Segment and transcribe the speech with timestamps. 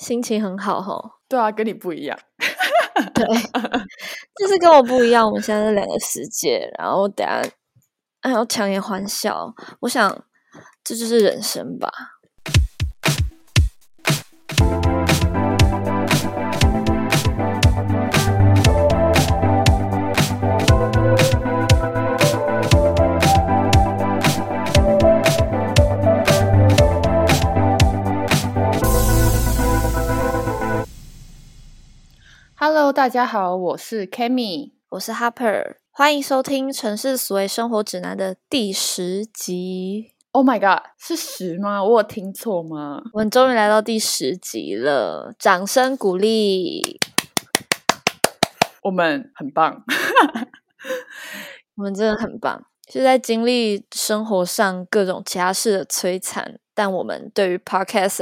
[0.00, 0.98] 心情很好哈。
[1.28, 2.18] 对啊，跟你不一样。
[3.14, 3.24] 对，
[4.36, 5.26] 就是跟我不一样。
[5.26, 7.42] 我们现在是两个世界，然后等下
[8.22, 9.54] 还要强颜欢笑。
[9.80, 10.24] 我想，
[10.82, 11.90] 这就是人生吧。
[33.00, 40.12] 大家好，我是 Kami，我是 Harper，欢迎收听《城市所谓生活指南》的第十集。
[40.32, 41.82] Oh my god，是十吗？
[41.82, 43.00] 我有听错吗？
[43.14, 46.98] 我们终于来到第十集了，掌声鼓励！
[48.82, 49.82] 我们很棒，
[51.76, 52.66] 我们真的很棒。
[52.92, 58.18] 是在经历生活上各种家事的摧残，但我们对于 Podcast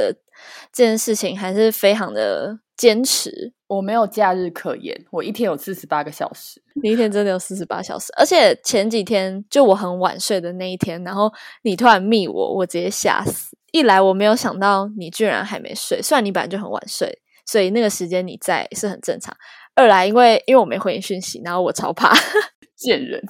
[0.72, 3.54] 这件事情还是非常的坚持。
[3.68, 6.60] 我没有假日可言，我一天有四十八个小时。
[6.82, 11.30] 你一天真的有四十八小时，而且前几天就我很晚睡的那一天，然后
[11.62, 13.56] 你突然密我，我直接吓死。
[13.72, 19.36] 一来我没有想到你居然还没睡，虽然你本来就很晚睡，所以那个时间你在是很正常。
[19.74, 22.10] 二来因为因为我没回你讯息，然后我超怕
[22.74, 23.22] 贱人，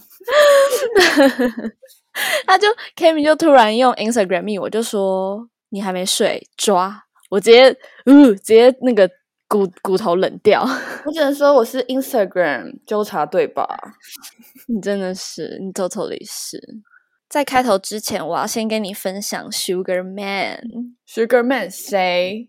[2.47, 9.11] 他就 Kimi 就突然用 Instagram 密我，就说你还没睡，抓我直接嗯直接那个。
[9.49, 10.63] 骨骨头冷掉，
[11.07, 13.67] 我只能说我是 Instagram 纠察队吧。
[14.69, 16.63] 你真的是，你 totally 是。
[17.29, 20.61] 在开头之前，我要先跟你分享 Sugar Man。
[21.07, 22.49] Sugar Man 谁？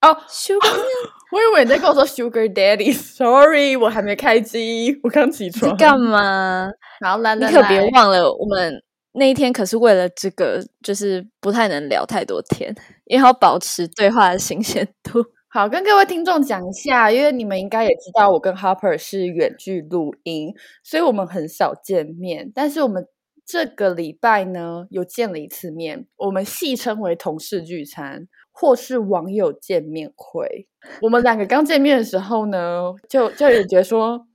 [0.00, 0.84] 哦，Sugar Man，
[1.32, 2.92] 我以为你在跟我说 Sugar Daddy。
[2.92, 5.76] Sorry，我还没开机，我刚起床。
[5.76, 6.68] 干嘛？
[7.04, 8.82] 好，来来来，你可别忘了，我们
[9.12, 12.74] 那一天可是为了这个，就是不太能聊太多天，
[13.06, 15.24] 也要保持对话的新鲜度。
[15.54, 22.50] 好，跟各位听众讲一下，因为你们应该也知道，我跟 Harper 是远距录音，所以我们很少见面。
[22.54, 23.06] 但是我们
[23.44, 30.66] 这个礼拜呢，又见了一次面，我们戏称为同事聚餐，或是网友见面会。
[31.02, 34.26] 我们两个刚见面的时候呢，就就也觉得说。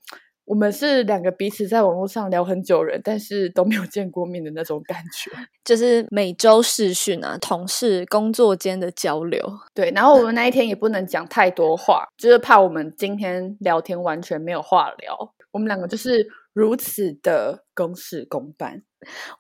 [0.48, 5.30] 我们是两个彼此在网络上聊很久人，但是都没有见过面的那种感觉，
[5.66, 9.46] 就是每周视讯啊，同事工作间的交流。
[9.74, 15.34] 对，然后我们那一天也不能讲太多话，就是怕我们今天聊天完全没有话聊。
[15.52, 18.84] 我们两个就是如此的公事公办，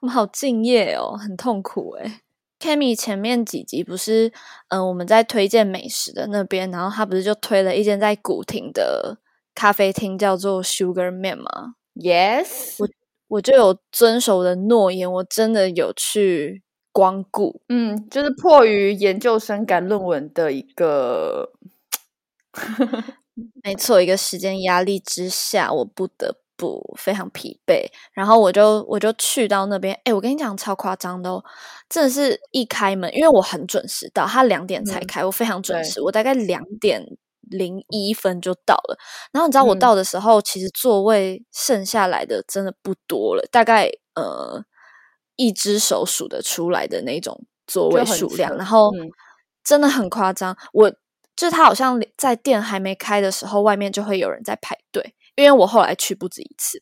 [0.01, 2.19] 我们好敬业哦，很痛苦哎。
[2.59, 4.34] Kami 前面几集不是，
[4.67, 9.19] 嗯，我们在推荐美食的那边，然后他不是就推了一间在古亭的。
[9.57, 12.88] 咖啡厅叫做 Sugar Man 吗？Yes，我
[13.28, 17.59] 我就有遵守我的诺言，我真的有去光顾。
[17.67, 21.53] 嗯，就是迫于研究生赶论文的一个，
[23.63, 30.00] 没错，一个时间压力之下，我不得不非常疲惫，然后我就我就去到那边。
[30.03, 31.44] 哎，我跟你讲，超夸张的哦！
[31.90, 37.17] 真的是一开门，因为我很准时到，他两点才开，我非常准时，我大概两点。
[37.50, 38.97] 零一分就到了，
[39.31, 44.63] 然后你知道我到的时候，其实座位剩下来的真的不多了，大概呃
[45.35, 48.91] 一只手数得出来的那种座位数量，然后
[49.63, 50.58] 真的很夸张。
[50.74, 50.90] 我
[51.35, 56.81] 就是他好像在店还没开的时候，外面就会有人在排队，因为我后来去不止一次。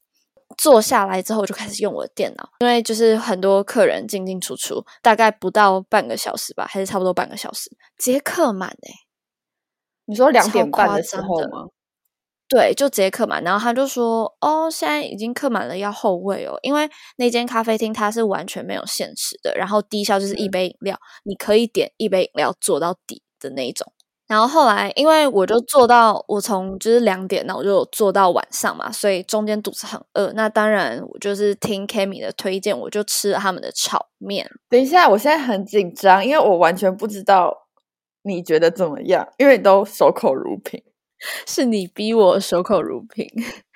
[0.58, 8.94] 坐下来之后，我就开始用我的电脑，因为就是很多客人进进出出，大概不到半个小时吧，还是差不多半个小时，直接客满哎。
[10.06, 11.68] 你说两点半的时候吗？
[12.48, 13.44] 对，就直接客满。
[13.44, 16.56] 然后他就说：“哦，现在已经客满了，要后位哦。
[16.62, 23.92] 因为那间咖啡厅它是完全没有限时的，然后低消就是一杯饮料，你可以点一杯饮料做到底的那一种。
[24.28, 30.32] 然后后来，因为我就做到我从就是两点，那我就做到晚上嘛，所以中间肚子很饿。
[30.36, 34.48] 那当然，我就是听 Kami 的推荐，我就吃了他们的炒面。
[34.70, 37.65] 等一下，我现在很紧张，因为我完全不知道。”
[38.26, 39.28] 你觉得怎么样？
[39.38, 40.82] 因为你都守口如瓶，
[41.48, 43.28] 是你逼我守口如瓶。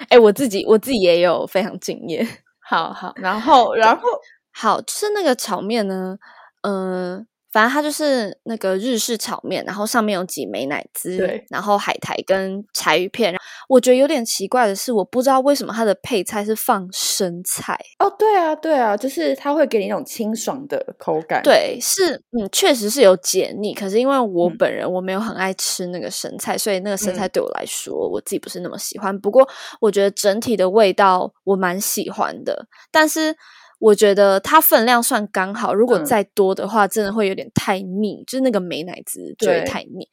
[0.10, 2.26] 哎，我自己我自己也有非常敬业。
[2.60, 4.02] 好 好，然后然后
[4.52, 6.18] 好吃那个炒面呢？
[6.64, 7.26] 嗯。
[7.52, 13.36] 反正它就是那个日式炒面，然后上面有几枚奶滋，对，然后海苔跟柴鱼片。
[13.68, 17.80] 我觉得有点奇怪的是，我不知道为什么它的配菜是放生菜。
[18.00, 21.42] 哦，对啊，对啊，就是它会给你一种清爽的口感。
[21.44, 23.74] 对，是，嗯，确实是有解腻。
[23.74, 29.18] 可是因为我本人我没有很爱吃那个生菜，所以那个生菜对我来说，我自己不是那么喜欢。
[29.20, 29.48] 不过
[29.80, 33.36] 我觉得整体的味道我蛮喜欢的，但是。
[33.80, 40.08] 我觉得它分量算刚好，如果嗯再多的话，真的会有点太腻，就是那个美乃滋就会太腻。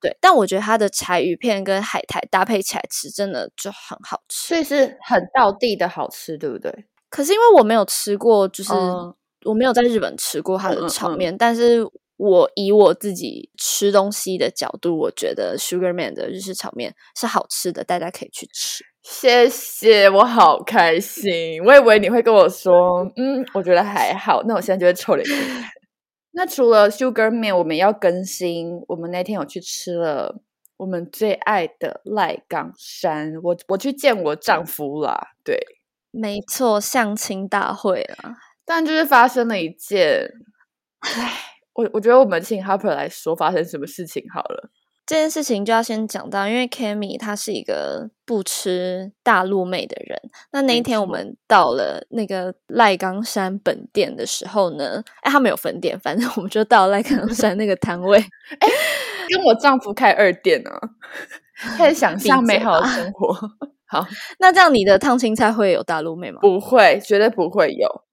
[0.00, 4.48] 对，但我觉得它的柴鱼片跟海苔搭配起来吃，真的就很好吃。
[4.48, 6.86] 所以是很道地的好吃，对不对？
[7.08, 11.84] 可是因为我没有吃过，就是、哦我没有在日本吃过它的炒嗯面，但是
[12.16, 18.84] 我以我自己吃东西的角度，我觉得 Sugarman 的日式炒面是好吃的，大家可以去吃。
[19.02, 21.62] 谢谢，我好开心。
[21.64, 24.42] 我以为你会跟我说，嗯，我觉得还好。
[24.44, 25.70] 那我现在就会臭脸给你看。
[26.34, 28.80] 那除了 Sugar Man，我们要更新。
[28.88, 30.40] 我们那天有去吃了
[30.76, 35.32] 我们最爱的赖岗山，我我去见我丈夫啦。
[35.44, 35.58] 对，
[36.10, 38.36] 没错，相亲大会啦。
[38.64, 40.30] 但就是发生了一件，
[41.00, 41.32] 唉，
[41.74, 44.70] 我我觉得我们请 Harper 来说发生什么事情好了。
[45.04, 50.18] 这件事情就要先讲到，因为 Kami 她是一个不吃大陆妹的人。
[50.52, 58.18] 那那一天我错们到了那个赖冈山本店的时候呢，哎，他们有分店，反正我们就到赖冈山那个摊位。
[59.28, 60.70] 跟我丈夫开二店呢、
[61.76, 63.32] 开始想象美好的生活。
[63.86, 64.06] 好，
[64.38, 66.38] 那这样你的烫青菜会有大陆妹吗？
[66.40, 68.04] 不会，绝对不会有，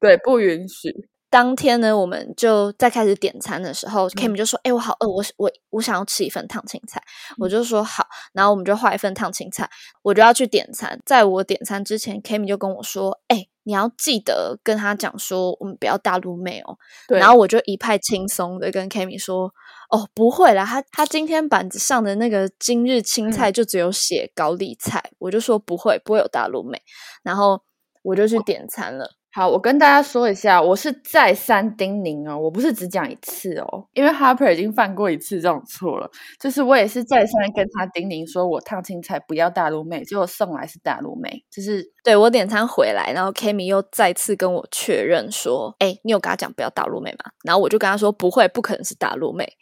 [0.00, 1.08] 对，不允许。
[1.34, 7.02] 当天呢，我们就在开始点餐的时候、k a 嗯 m i 就说：“哎、我好饿，我我我想要吃一份烫青菜。”
[7.38, 9.68] 我就说好，然后我们就画一份烫青菜，
[10.02, 10.96] 我就要去点餐。
[11.04, 16.78] 在我点餐之前，Kimi 就跟我说：“哎、你要记得跟他讲说，我们不要大陆妹哦。”
[17.08, 19.52] 对，然后我就一派轻松的跟 Kimi 说
[19.90, 25.02] ：“哦，不会啦，他他今天板子上的那个今日青菜就只有写高丽菜。
[25.18, 26.80] 我就说不会，不会有大陆妹。
[27.24, 27.60] 然后
[28.02, 29.16] 我就去点餐了。
[29.34, 36.08] 好，我跟大家说一下，我是再三叮咛哦，我不是只讲一次哦，因为 Harper 已经犯过一次这种错了，
[36.38, 49.54] 就是我也是再三跟他叮咛说，我烫青菜不要大陆妹，结果送来是大陆妹，就是对我点餐回来，然后 Kami 又再次跟我确认说：“哎，你有跟他讲不要大陆妹吗？”然后我就跟他说：“不会，不可能是大陆妹。”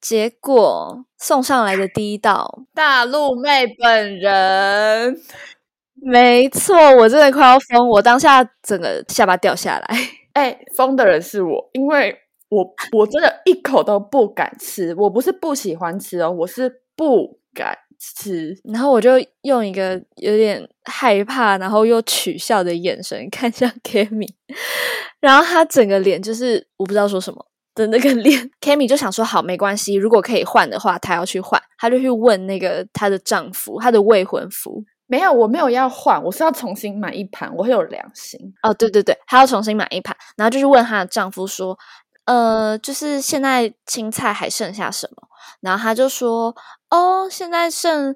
[0.00, 5.16] 结果送上来的第一道，大陆妹本人。
[6.02, 9.98] 没错，我真的快要疯，我当下整个下巴掉下来。
[10.34, 12.14] 哎，疯的人是我，因为
[12.50, 18.54] 我我真的一口都不敢吃，我不是不喜欢吃哦，我是不敢吃。
[18.64, 19.12] 然后我就
[19.42, 24.28] 用一个有点害怕，然后又取笑的眼神看向 Kimi，
[25.20, 27.44] 然后他整个脸就是我不知道说什么
[27.74, 28.50] 的那个脸。
[28.60, 34.84] ，Kimi 就想说好没关系，如果可以换的话，她要去换，她就去问那个她的丈夫，她的未婚夫。
[35.06, 38.40] 没有，我没有要换，我是要重新买一盘，我会有良心。
[38.62, 41.78] 哦，对对对，她要重新买一盘，然后就是问她的丈夫说，
[42.24, 45.28] 呃，就是现在青菜还剩下什么？
[45.60, 46.54] 然后他就说，
[46.90, 48.14] 哦，现在剩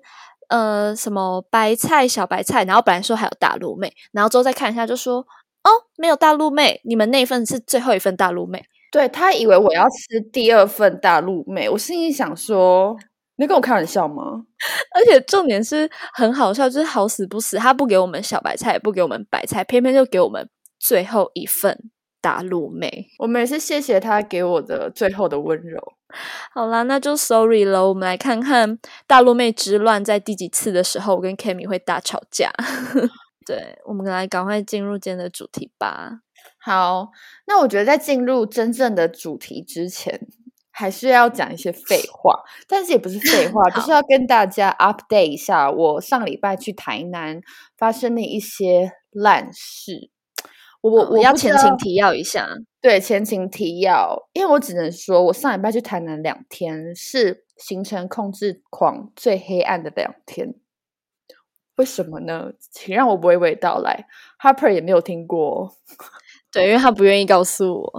[0.48, 5.18] 呃什么白菜、小白菜，然后本来说还有大陆妹，然后之后再看一下就说，
[5.62, 8.64] 哦，没有大陆妹，你们那份是最后一份大陆妹。
[8.92, 12.96] 对他以为我要吃第二份大陆妹，我心里想说，
[13.40, 14.44] 你在跟我开玩笑吗？
[14.94, 20.46] 而且重点是很好笑，就是好死不死，他不给我们小白菜，也不给我们白菜，偏偏就给我们
[20.78, 21.90] 最后一份
[22.20, 23.06] 大陆妹。
[23.18, 25.80] 我们也是谢谢他给我的最后的温柔。
[26.52, 27.88] 好啦，那就 sorry 了。
[27.88, 32.52] 我们来看看大陆妹之乱在第几次的时候，我跟 Kami 会大吵架。
[33.46, 36.20] 对，我们来赶快进入今天的主题吧。
[36.62, 37.08] 好，
[37.46, 40.28] 那我觉得在进入真正的主题之前，
[40.80, 47.42] 还是要讲一些废 话，但是也不是废话，就是要跟大家 update 一下，我上礼拜去台南
[47.76, 50.10] 发生的一些烂事。
[50.80, 52.48] 我我我要前情提要一下，
[52.80, 60.54] 对，前情提要，因为我只能说，我上礼拜去台南两天，是行程控制狂最黑暗的两天。
[61.76, 62.52] 为什么呢？
[62.72, 64.06] 请让我娓娓道来。
[64.40, 65.72] Harper 也没有听过哦，
[66.52, 67.92] 对，因为他不愿意告诉我。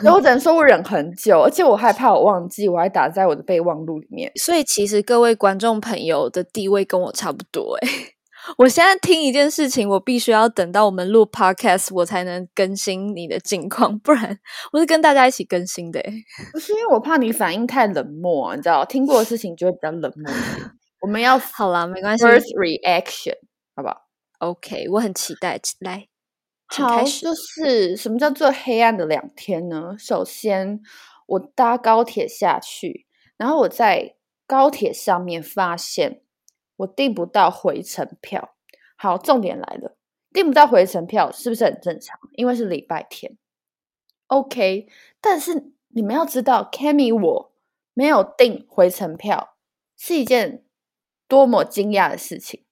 [0.00, 4.30] 所以我只能说我忍很久，而且我害怕我忘记，我还打在我的备忘录里面。
[4.36, 7.88] 所以其实各位观众朋友的地位跟我差不多诶、
[8.58, 14.38] 我现在听一件事情，我必须要等到我们录 podcast，我才能更新你的近况，不然
[14.72, 16.12] 我是跟大家一起更新的、欸。
[16.52, 20.70] 不是因为我怕你反应太冷漠，你知道，听过的事情就会比较冷漠一点。
[21.00, 22.24] 我们要好啦，没关系。
[22.24, 23.34] first reaction，
[23.74, 23.96] 好不好
[24.40, 25.58] ？OK，我很期待。
[25.80, 26.09] 来，请
[26.72, 29.96] 好，就是什么叫做黑暗的两天呢？
[29.98, 30.80] 首先，
[31.26, 34.14] 我搭高铁下去，然后我在
[34.46, 36.22] 高铁上面发现
[36.76, 38.54] 我订不到回程票。
[38.96, 39.96] 好，重点来了，
[40.32, 42.18] 订不到回程票是不是很正常？
[42.34, 43.36] 因为是礼拜天。
[44.28, 44.86] OK，
[45.20, 47.52] 但是你们要知道，Cammy 我
[47.94, 49.56] 没有订回程票
[49.96, 50.62] 是一件
[51.26, 52.64] 多么惊讶的事情。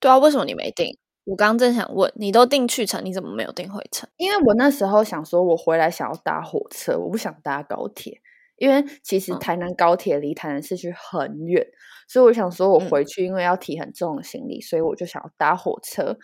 [0.00, 0.98] 对啊，为什么你没订？
[1.26, 4.08] 我刚正想问，你都订去程，你怎么没有订回程？
[4.16, 8.20] 因为我那时候想说，我回来想要搭火车，我不想搭高铁，
[8.56, 11.66] 因为其实嗯台南高铁离台南市区很远，
[12.08, 16.16] 所以我想说我嗯回去，因为要提很重的行李，所以我就想要搭火车。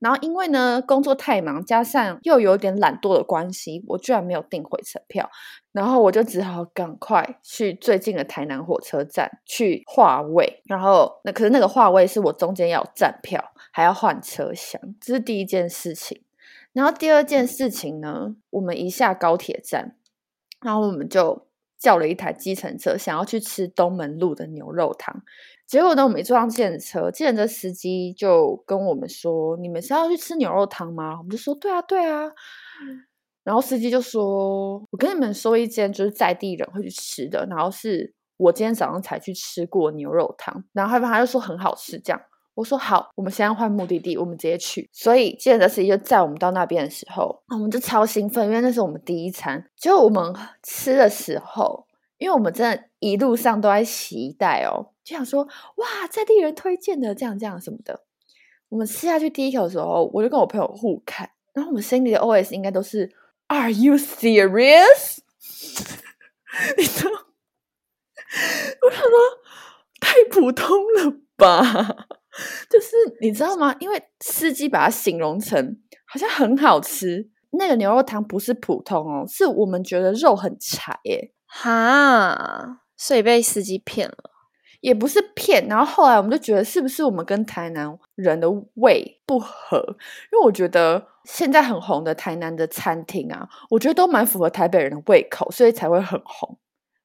[0.00, 5.30] 然后因为呢工作太忙，加上又有点懒惰的关系，我居然没有订回程票，
[5.72, 16.22] 然后我就只好赶快去最近的台南火车站去划位，然后那可是那个划位是我中间要站票，还要换车厢，这是第一件事情。
[16.74, 19.96] 然后第二件事情呢，我们一下高铁站，
[20.60, 21.47] 然后我们就
[21.78, 25.22] 叫了一台计程车，想要去吃东门路的牛肉汤。
[25.66, 32.30] 结果呢，我们一坐上计程车，计程车司机就跟我们说：“你们是要去吃牛肉汤吗？”我们就说：“对啊，对啊。”
[33.44, 42.20] 然后司机就说：“我跟你们说一间就是在地人会去吃的，然后是我今天早上才去吃过牛肉汤，然后他他就说很好吃，这样。”
[42.58, 44.90] 我说好，我们现在换目的地，我们直接去。
[44.92, 49.64] 所以，接着司机就载我们到那边的时候，我们就超兴奋，因为那是我们第一餐。
[49.76, 50.34] 就我们
[50.64, 51.86] 吃的时候，
[52.16, 55.44] 因为我们真的一路上都在期待哦，就想说
[55.76, 58.00] 哇，在地人推荐的这样这样什么的。
[58.70, 63.08] 我们吃下去第一口的时候，我就跟我朋友互看，然后我们心里的 OS 应该都是
[63.46, 65.18] Are you serious？
[66.76, 67.10] 你知道？
[68.82, 69.10] 我想说
[70.00, 72.08] 太普通了吧。
[72.70, 73.74] 就是你知道吗？
[73.80, 84.30] 因为司机把它形容成好像很好吃，那个牛肉汤不是普通哦，是我们觉得肉很柴耶，哈，所以被司机骗了。
[84.80, 85.66] 也不是骗。
[85.66, 89.76] 然后后来我们就觉得是不是我们跟台南人的胃不合？
[90.30, 96.56] 因为我觉得现在很红的台南的餐厅啊，我觉得都蛮符合台北人的胃口，所以才会很红。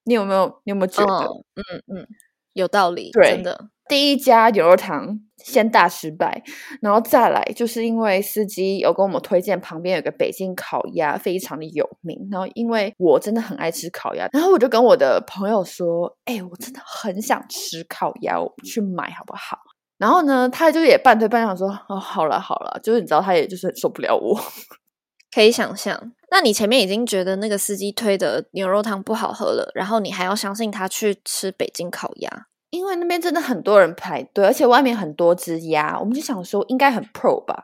[0.04, 0.62] 你有没有？
[0.66, 1.26] 你有没有觉得？
[1.26, 2.08] 嗯嗯嗯，
[2.54, 3.70] 有道理，对真的。
[3.88, 6.42] 第一家牛肉汤先大失败，
[6.82, 12.18] 然后再来就是因为司机有跟我们推荐旁边有个北京烤鸭，非常的有名。
[12.32, 19.58] 然后因为我真的很爱吃烤鸭，然后我就跟我的朋友说：“哎、我真的很想吃烤鸭，我去买好不好？”
[20.00, 24.40] 然后呢，他就也半推半就说：“哦，好了好了。”就是你知道，他也就是很受不了我。
[25.34, 37.64] 可以想象，那你前面已经觉得那个司机推的牛肉汤不好喝了，然后你还要相信他去吃北京烤鸭，因为那边真的很多人排队，而且外面很多只鸭，我们就想说应该很 pro 吧。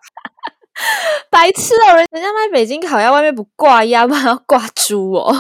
[1.32, 1.96] 白痴哦！
[1.96, 4.24] 人人家卖北京烤鸭，外面不挂鸭吗？
[4.24, 5.34] 要 挂猪哦？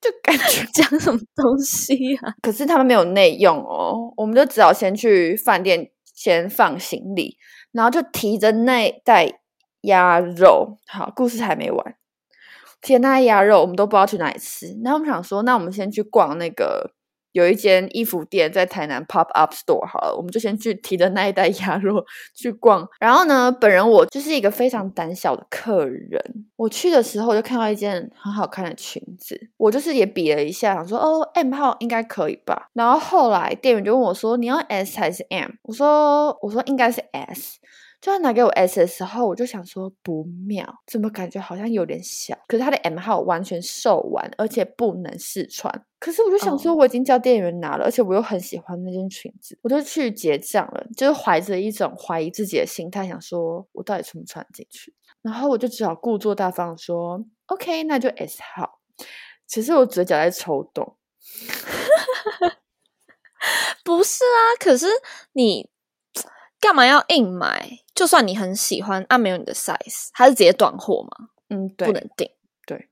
[0.00, 2.34] 就就感觉 讲什么东西啊？
[2.42, 7.36] 可是他们没有内用哦，我们就只好先去饭店先放行李，
[7.70, 9.32] 然后就提着那袋
[9.82, 10.76] 鸭肉。
[10.88, 11.94] 好，故事还没完，
[12.82, 14.76] 提着那袋鸭肉，我们都不知道去哪里吃。
[14.82, 16.90] 然后我们想说，那我们先去逛那个
[17.38, 22.04] 有一间衣服店在台南 Pop Up Store 好了，我们就先去提着那一袋鸭肉
[22.34, 22.86] 去逛。
[22.98, 26.20] 然后呢，本人我就是一个非常胆小的客人，
[26.56, 32.68] 我去的时候就看到一件很好看的裙子，我就是也比了一下，想说哦 M 号应该可以吧。
[32.72, 35.50] 然后后来店员就问我说你要 S 还是 M？
[35.62, 37.58] 我说我说应该是 S。
[38.00, 42.38] 就他拿给我 S 的时候，我就想说不妙，怎么感觉好像有点小？
[42.46, 45.84] 可是他的 M 号完全售完，而且不能试穿。
[45.98, 54.94] 可是我就想说，哦我已经叫店员拿了，而且我又很喜欢那件裙子，我就去结账了，就是怀着一种怀疑自己的心态，想说我到底穿不穿得进去？
[55.22, 58.78] 然后我就只好故作大方地说 OK，那就 S 号。
[59.48, 60.96] 其实我嘴角在抽动，
[63.82, 64.86] 不是啊，可是
[65.32, 65.68] 你
[66.60, 67.80] 干嘛要硬买？
[67.98, 71.30] 就算你很喜欢，啊，没有你的 size，它是直接断货嘛？
[71.50, 72.30] 嗯，对不能订。
[72.64, 72.88] 对，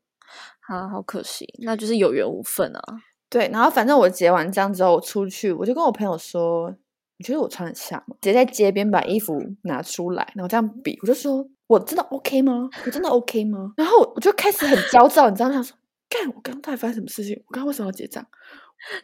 [0.66, 2.82] 啊，好可惜，那就是有缘无分啊。
[3.28, 3.48] 对。
[3.52, 6.74] 然后反正我结完账之后，我出去，我就跟我朋友说
[7.18, 12.68] ：“你觉得我穿得下吗？”直接在街边把衣服拿出来，然后这样比，我就说：“我真的 OK 吗？
[12.84, 15.54] 我真的 OK 吗？”然后我就开始很焦躁，你知道吗？
[15.54, 15.76] 想说
[16.10, 17.40] ：“干，我刚刚到底发生什么事情？
[17.46, 18.26] 我刚刚为什么要结账？”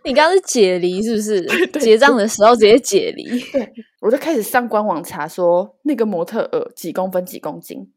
[0.04, 1.40] 你刚刚是解离是不是？
[1.68, 3.40] 对结账的时候直接解离。
[3.52, 7.90] 对，我就开始上官网查说那个模特儿几公分几公斤，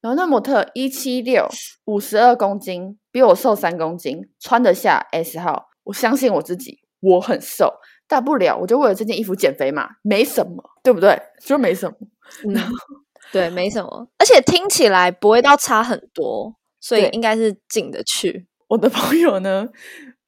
[0.00, 1.48] 然后那模特一七六，
[1.86, 5.68] 五十二公斤，比我瘦三公斤，穿得下 S 号。
[5.84, 7.72] 我相信我自己，我很瘦，
[8.08, 11.16] 大不了我就为了这件衣服减肥嘛，没什么，对不对？
[11.40, 11.96] 就没什么。
[12.44, 12.54] 嗯，
[13.32, 18.46] 对，没什么，而且听起来不会到差很多，所以对应该是进得去。
[18.68, 19.68] 我的朋友呢，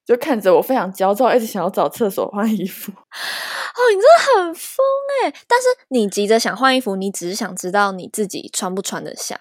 [0.08, 2.90] 就看着我非常焦躁，一直想要找厕所换衣服。
[2.96, 4.78] 哦，你真的很疯
[5.22, 5.34] 哎！
[5.46, 9.38] 但是你急着想换衣服，你只是想知道你自己穿不穿得下。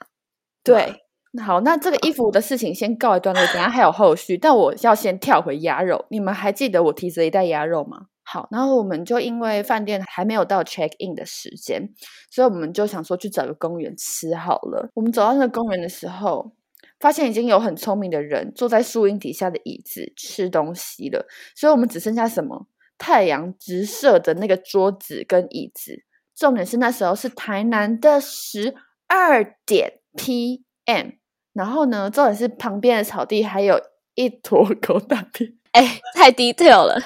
[0.65, 1.05] 对，
[1.41, 4.37] 好，那这个衣服的事情先告一段落，等下还有后续。
[4.37, 8.07] 但我要先跳回鸭肉，你们还记得我提着一袋鸭肉吗？
[8.25, 11.89] 好，然后我们就因为饭店还没有到 check in 的时间，
[12.29, 14.89] 所以我们就想说去找个公园吃好了。
[14.95, 16.51] 我们走到那个公园的时候，
[16.99, 21.25] 发现已经有很聪明的人坐在树荫底下的椅子吃东西了，
[21.55, 26.03] 所以我们只剩下什么太阳直射的那个桌子跟椅子。
[26.35, 28.75] 重点是那时候是台南的十
[29.07, 31.17] 二点 PM，
[31.53, 33.81] 然后呢，重点是旁边的草地还有
[34.13, 35.53] 一坨狗大便。
[35.71, 36.99] 哎，太 detail 了，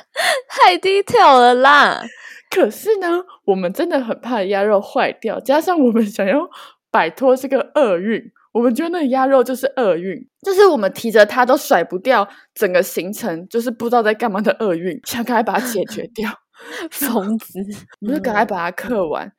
[0.48, 2.01] 太 detail 了啦！
[2.50, 6.50] 可是呢，我们真的很怕鸭肉坏掉，加上我们想要
[6.89, 16.29] 摆脱这个厄运，我们觉得那鸭肉就是厄运，就是我们提着它都甩不掉，整个行程就是不知道在干嘛的厄运，想赶快把它解决掉。
[16.91, 17.60] 疯子，
[18.01, 19.31] 我们就赶快把它刻完，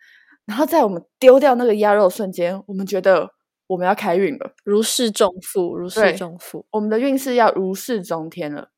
[0.45, 3.31] 然后在我们丢掉那个鸭肉瞬间，我们觉得
[3.69, 8.71] 我们要开运了，如释重负，如释重负，我们的运势要如释中天了。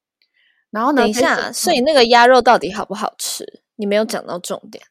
[0.70, 1.02] 然后呢？
[1.02, 3.62] 等一下，所以那个鸭肉到底好不好吃？
[3.76, 4.84] 你没有讲到重点。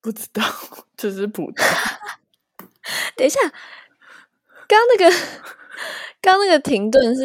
[0.00, 0.42] 不知道，
[0.96, 1.66] 就是普通。
[3.16, 3.38] 等一下，
[4.68, 5.16] 刚那个，
[6.20, 7.24] 刚那个停顿是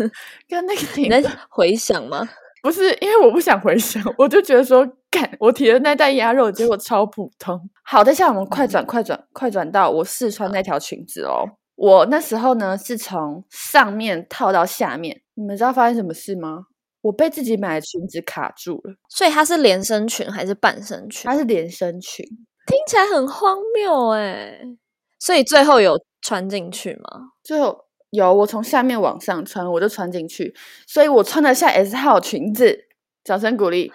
[0.48, 2.28] 刚那个停在回想吗？
[2.62, 7.58] 不是，因为我不想回想，我就觉得说，干，我提的那袋鸭肉结果超普通。
[7.82, 11.44] 好，等一下我们快转，快转，快转到我试穿那条裙子哦。
[11.76, 15.22] 我那时候呢，是从上面套到下面。
[15.32, 16.66] 你们知道发生什么事吗？
[17.00, 18.92] 我被自己买的裙子卡住了。
[19.08, 21.22] 所以它是连身裙还是半身裙？
[21.24, 22.22] 它是连身裙，
[22.66, 24.60] 听起来很荒谬哎。
[25.20, 27.30] 所以最后有穿进去吗？
[27.44, 30.52] 最后有，我从下面往上穿，我就穿进去。
[30.88, 32.86] 所以我穿得下 S 号裙子。
[33.22, 33.92] 掌声鼓励。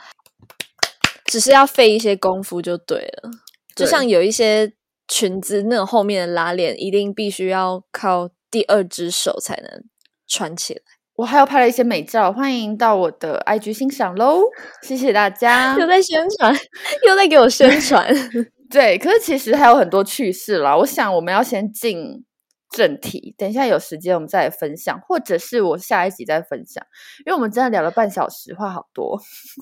[1.25, 3.31] 只是要费一些功夫就对了，
[3.75, 4.71] 就像有一些。
[5.07, 9.83] 裙子那种后面的拉链一定必须要靠第二只手才能
[10.27, 10.81] 穿起来。
[11.17, 14.41] 我还有拍了一些美照，欢迎到我的 IG 欣赏喽！
[14.81, 15.77] 谢谢大家。
[15.79, 16.51] 又在宣传，
[17.07, 18.11] 又在给我宣传。
[18.75, 20.75] 对，可是其实还有很多趣事啦。
[20.75, 22.25] 我想我们要先进
[22.69, 26.85] 正题，等一下有时间我们再来分享，或者是我下一集再分享，
[27.25, 29.17] 因为我们真的聊了半小时，话好多。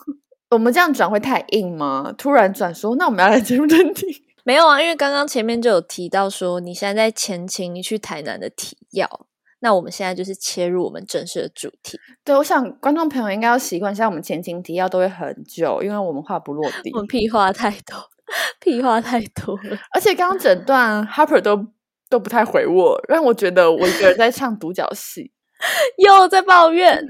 [0.50, 2.12] 我们这样转会太硬吗？
[2.17, 4.26] 突然转说，那我们要来进入正题。
[4.43, 9.28] 没有啊，因为刚刚前面就有提到说，你现在在前情，你去台南的提要。
[9.60, 11.99] 那我们现在就是切入我们正式的主题。
[12.23, 17.95] 对，我想观众朋友应该要习惯一下，我们前情提要都会很久，因为我们话不落地，我们屁话太多，
[18.60, 19.78] 屁话太多了。
[19.94, 21.68] 而且刚刚整段 Harper 都
[22.10, 25.32] 都不太回我，让我觉得我一个人在唱独角戏，
[25.98, 27.06] 又在抱怨，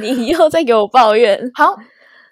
[0.00, 1.50] 你又在给我抱怨。
[1.54, 1.76] 好，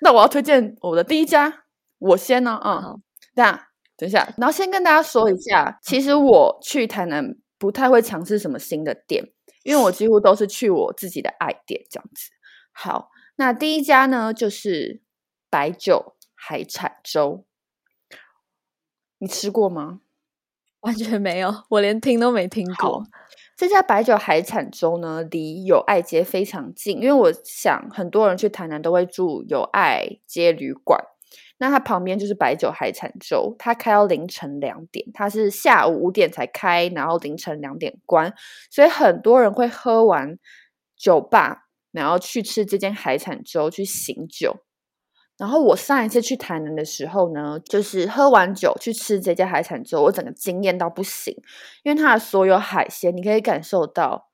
[0.01, 1.65] 那我要推荐我的第一家，
[1.99, 2.95] 我先呢，啊，
[3.35, 3.69] 那。
[4.01, 9.33] 等一下，然后先跟大家说一下，其实我去台南不太会尝试什么新的店，
[9.65, 12.31] 因为我几乎都是去我自己的爱店这样子。
[12.71, 15.03] 好，那第一家呢就是
[15.51, 17.45] 白酒海产粥，
[19.19, 20.01] 你吃过吗？
[20.81, 23.03] 完全没有，我连听都没听过。
[23.57, 31.03] 这家白酒海产粥呢，离友爱街非常近，因为我想很多人去台南都会住友爱街旅馆。
[31.59, 38.33] 那它旁边就是白酒海产粥，它开到凌晨两点，它是下午五点才开，然后凌晨两点关，
[38.71, 40.39] 所以很多人会喝完
[40.97, 44.59] 酒吧，然后去吃这间海产粥去醒酒。
[45.39, 51.35] 然后我上一次去台南的时候呢，就是喝完酒去吃这家海产之后，我整个惊艳到不行，
[51.85, 54.29] 因为它的所有海鲜，你可以感受到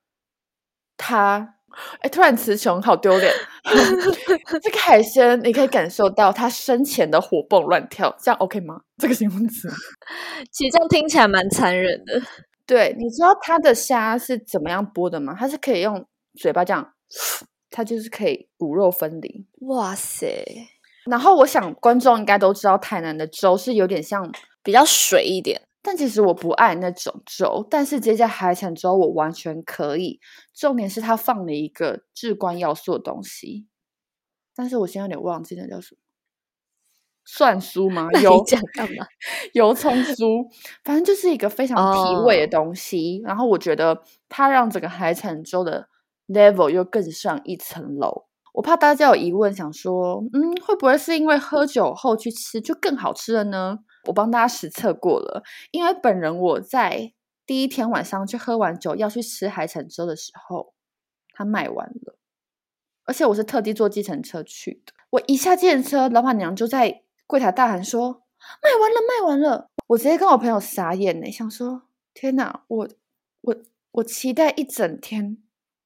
[0.97, 1.51] 它。
[1.99, 3.33] 哎，突然词穷，好丢脸。
[4.63, 8.81] 这个海鲜，你可以感受到它生前的活蹦乱跳，这样 OK 吗？
[8.97, 9.69] 这个形容词，
[10.53, 12.23] 其实这样听起来蛮残忍的。
[12.65, 15.35] 对，你知道它的虾是怎么样剥的吗？
[15.37, 16.07] 它是可以用
[16.39, 16.95] 嘴巴这样，
[17.71, 19.45] 它就是可以骨肉分离。
[19.63, 20.45] 哇塞！
[21.11, 24.31] 然后我想观众应该都知道，台南的粥是有点像
[24.63, 25.63] 比较水一点。
[25.87, 30.19] 但其实我不爱那种粥，但是这家海产粥我完全可以。
[30.55, 33.67] 重点是它放了一个至关要素的东西，
[34.57, 35.99] 但是我现在有点忘记那叫什么，
[37.27, 38.09] 蒜酥吗？
[38.23, 39.07] 油酱干嘛？
[39.53, 40.47] 油葱酥，
[40.85, 43.21] 反正就是一个非常提味的东西。
[43.23, 45.89] 然后我觉得它让整个海产粥的
[46.29, 48.25] level 又更上一层楼。
[48.55, 53.81] 我怕大家有疑问，想说，嗯，会不会是因为喝酒后去吃就更好吃了呢？
[54.05, 57.13] 我帮大家实测过了，因为本人我在
[57.45, 60.73] 第一天晚上去喝完酒要去吃海产粥的时候，
[61.33, 62.17] 它卖完了，
[63.05, 64.93] 而且我是特地坐计程车去的。
[65.11, 68.23] 我一下计程车，老板娘就在柜台大喊说
[68.63, 71.83] ：“卖完了，卖完了！”我直接跟我朋友傻眼呢，想说
[72.15, 72.89] ：“天哪，我
[73.41, 73.57] 我
[73.91, 75.39] 我期待一整天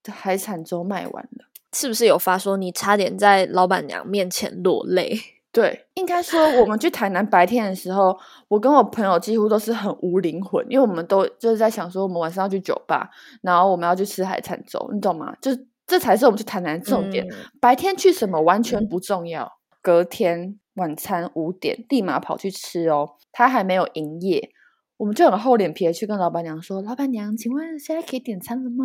[0.02, 1.47] 的海产粥卖完了。”
[1.78, 5.16] 是不是有发说你差点在老板娘面前落泪？
[5.52, 13.08] 对，应该说我们去台南白天的时候，我跟我朋友几乎都是很无灵魂，因为我们都就是在想说，我们晚上要去酒吧，
[13.42, 15.32] 然后我们要去吃海产粥，你懂吗？
[15.40, 17.24] 就是这才是我们去台南的重点。
[17.60, 19.50] 白天去什么完全不重要。
[19.80, 24.50] 隔天晚餐五点，立马跑去吃哦，他还没有营业，
[24.98, 28.84] 我们就很厚脸皮的去跟老板娘说：“老板娘，请问现在可以点餐了吗？”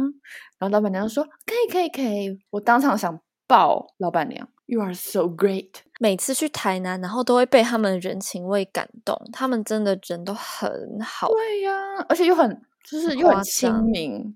[0.60, 5.72] 然后老板娘说：“可以，可以，可以。”我当场想爆老板娘，You are so great。
[6.00, 11.28] 每次去台南，然后都会被他们人情味感动，他们真的人都很好。
[11.30, 11.74] 对呀，
[12.08, 14.36] 而且又很就是又很亲民，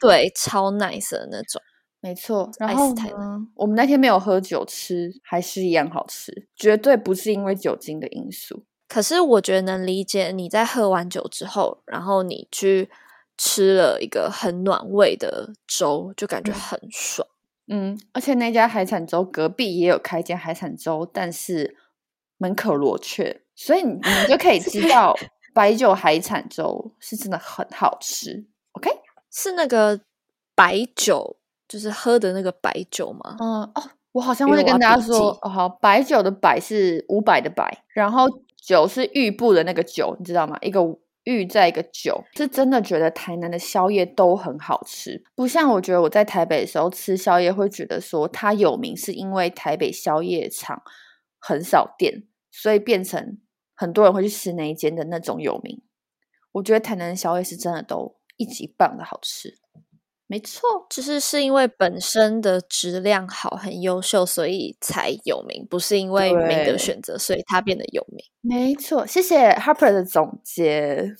[0.00, 1.60] 对，超 nice 的那种。
[2.00, 8.64] 没错，然后呢，我们那天没有喝酒，吃还是一样好吃，绝对不是因为酒精的因素。
[8.90, 12.90] 可是我觉得能理解你在喝完酒之后，然后你去
[13.38, 17.26] 吃了一个很暖胃的粥，就感觉很爽。
[17.68, 21.76] 嗯，而且那家海产粥隔壁也有开间海产粥，但是
[22.38, 25.16] 门可罗雀，所以你你就可以 知道
[25.54, 28.44] 白酒海产粥是真的很好吃。
[28.72, 28.90] OK，
[29.30, 30.00] 是那个
[30.54, 31.36] 白酒。
[31.70, 33.36] 就是喝的那个白酒吗？
[33.38, 38.26] 嗯哦，我好像会跟大家说哦，好，白酒的白是五百的白，然后
[38.62, 40.58] 酒是玉布的那个酒，你知道吗？
[40.60, 40.80] 一个
[41.24, 50.82] 玉在一个酒，是真的觉得台南的宵夜都很好吃，不像我觉得我在台北的时候吃宵夜会觉得说它有名是因为台北宵夜场
[51.38, 53.38] 很少店，所以变成
[53.74, 55.82] 很多人会去吃那一间的那种有名。
[56.52, 59.59] 我觉得台南的宵夜是真的都一级棒的好吃。
[60.30, 68.24] 没错，就是是因为本身的质量好、很优秀，所以才有名，不是因为没得选择，所以它变得有名。
[68.40, 71.16] 没错，谢谢 Harper 的总结。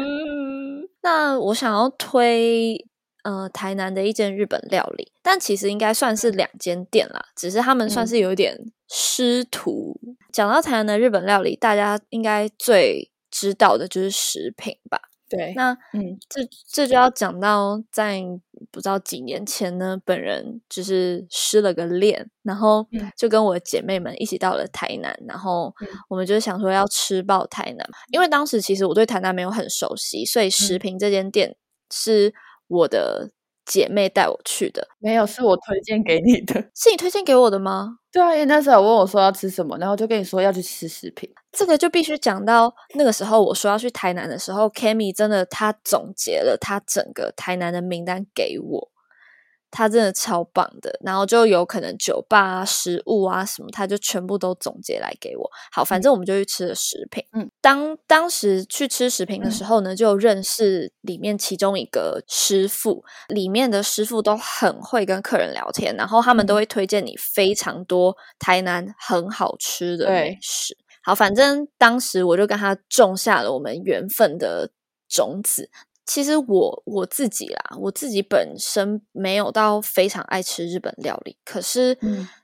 [1.00, 2.76] 那我想要推
[3.22, 9.98] 呃台南的一间日本料理，但其实应该算是两间店啦，只是他们算是有点师徒。
[10.30, 15.00] 讲到台南的日本料理，大家应该最知道的就是食品吧。
[15.36, 18.22] 对，那嗯，这这就要讲到在
[18.70, 25.74] 不知道几年前呢，本人就是失了个恋，然后就跟我姐妹们一起到了台南，然后
[26.08, 31.56] 我们就想说要吃爆台南，因为当时其实我对台南没有很熟悉，所以食品这间店
[31.90, 32.32] 是
[32.68, 33.30] 我的。
[33.64, 37.98] 姐妹带我去的，没有是我推荐给你的， 是你推荐给我的吗？
[38.12, 48.90] 对啊，因为那时候问我说要吃什么，然后就跟你说要去吃食品，这个就必须讲到那个时候我说要去台南的时候，Kami 真的他总结了他整个台南的名单给我。
[49.76, 55.50] 他真的超棒的，然后就有可能酒吧啊、食物啊什么，他就全部都总结来给我。
[55.72, 57.24] 好，反正我们就去吃了食品。
[57.32, 70.76] 嗯，当当时去吃食品的时候呢，就认识里面其中一个师傅，里面的师傅都很会跟客人聊天，然后他们都会推荐你非常多台南很好吃的美食。
[71.02, 74.70] 好，反正当时我就跟他种下了我们缘分的
[75.08, 75.68] 种子。
[76.06, 81.38] 其实我我自己啦，我自己本身没有到非常爱吃日本料理。
[81.44, 81.98] 可是，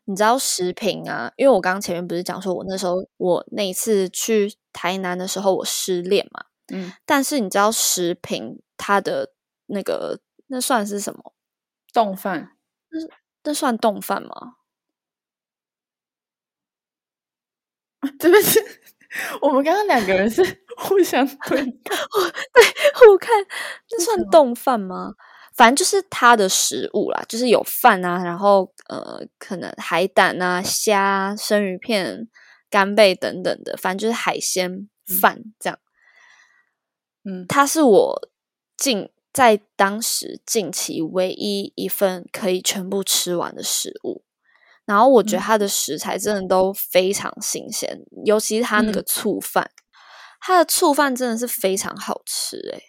[0.04, 1.30] 你知道食品啊？
[1.36, 9.32] 因为我刚刚前面不是讲说我那时候我那一次去台南的时候我失恋嘛，嗯，但是你知道食品它的
[9.66, 11.34] 那个那算是什么？
[11.92, 12.56] 冻饭？
[12.90, 12.98] 那
[13.44, 14.54] 那算冻饭吗？
[18.18, 18.58] 真的是。
[19.40, 20.42] 我们刚刚两个人是
[20.78, 21.66] 互相对看，
[22.54, 22.62] 对
[22.94, 23.30] 互看，
[23.90, 25.14] 那算冻饭吗？
[25.54, 32.28] 反正就是它的食物啦，就是有饭啊，然后呃，可能海胆啊、虾、生鱼片、
[32.70, 34.88] 干贝等等的，反正就是海鲜
[35.20, 35.78] 饭这样。
[37.24, 38.30] 嗯，它是我
[38.76, 44.22] 近在当时近期唯一一份可以全部吃完的食物。
[44.90, 49.70] 然后我觉得它的食材真的都非常新鲜，尤其是它那个醋饭，
[50.40, 52.82] 它的醋饭真的是非常好吃诶。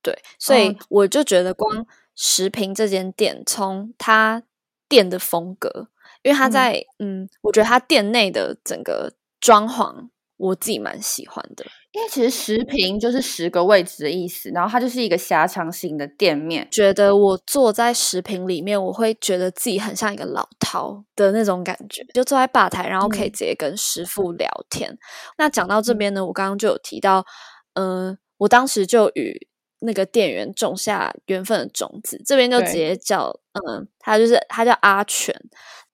[0.00, 4.42] 对，所以我就觉得光食品这间店，从它
[4.88, 5.88] 店的风格，
[6.22, 10.08] 因为它在嗯，我觉得它店内的整个装潢。
[10.40, 16.66] 我自己蛮喜欢的，因为其实十平就是十个位置的意思，然后它就是一个狭长型的店面。
[16.70, 24.96] 觉得我坐在十平里面，我会觉得自己很像一个老饕的那种感觉，就坐在吧台，然后可以直接跟师傅聊天。
[25.36, 27.26] 那讲到这边呢，我刚刚就有提到，
[27.74, 29.46] 嗯，我当时就与
[29.80, 35.34] 那个店员种下缘分的种子，这边就直接叫，嗯，他就是他叫阿全。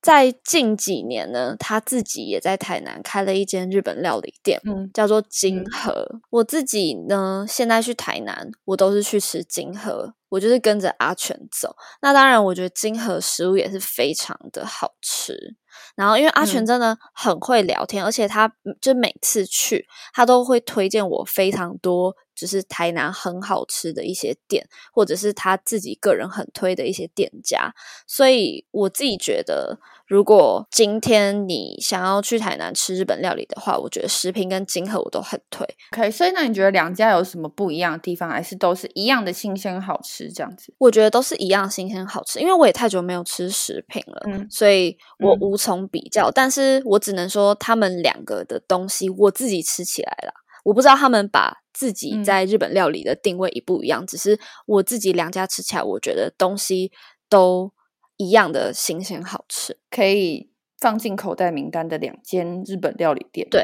[0.07, 6.21] 在近几年呢，他自己也在台南开了一间日本料理店，嗯，叫做金河。
[6.31, 11.75] 我自己呢，现在去台南，我都是去吃金河，我就是跟着阿全走。
[12.01, 15.57] 那当然，我觉得金河食物也是非常的好吃。
[15.95, 22.17] 然后，因为阿全真的很会聊天，而且他就每次去，他都会推荐我非常多。
[22.37, 27.73] 就是台南很好吃的一些店，或者是他自己个人很推的一些店家，
[28.07, 35.67] 所以我自己觉得，如果今天你想要去台南吃日本料理的话，我觉得食品跟金河我都很推。
[35.93, 40.73] OK，所以那你觉得两家有什么不一样的地方，还是都是一样的新鲜好吃这样子？
[40.79, 50.33] 我觉得都是一样新鲜好吃，因为我也太久没有吃食品了，嗯，所以我无从比较，但是我只能说他们两个的东西我自己吃起来了。
[50.65, 56.91] 我不知道他们把自己在日本料理的定位一不一样，只是我自己两家吃起来，我觉得东西
[57.29, 57.73] 都
[58.17, 63.49] 一样的新鲜好吃，可以放进口袋名单的两间日本料理店。
[63.51, 63.63] 对，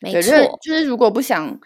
[0.00, 1.60] 没错，就是如果不想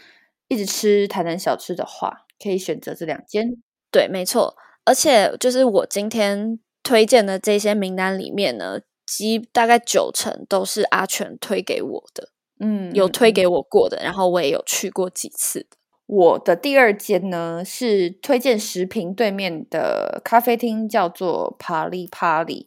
[0.49, 3.63] 一直吃台南小吃的话，可以选择这两间。
[3.91, 12.31] 对，没错，而且就是我今天推荐的这些名单里面呢，基大概九成都是阿全推给我的。
[12.59, 15.67] 嗯，有推给我过的，然后我也有去过几次。
[16.15, 22.67] 我的第二间呢是推荐食品对面的咖啡厅，叫做帕里帕里。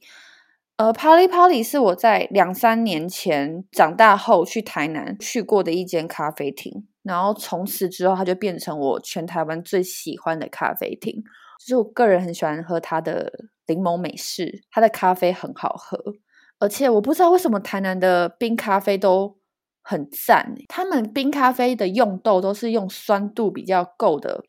[0.78, 11.24] 呃，帕里帕里是我在两三年前长大后去台南去过的一间咖啡厅，然后从此之后它就变成我全台湾最喜欢的咖啡厅。
[11.60, 13.32] 就是我个人很喜欢喝它的
[13.68, 16.16] 柠檬美式，它的咖啡很好喝，
[16.58, 19.38] 而且我不知道为什么台南的冰咖啡都。
[19.88, 24.44] 很赞，他们冰咖啡的用豆都是用酸度比较够的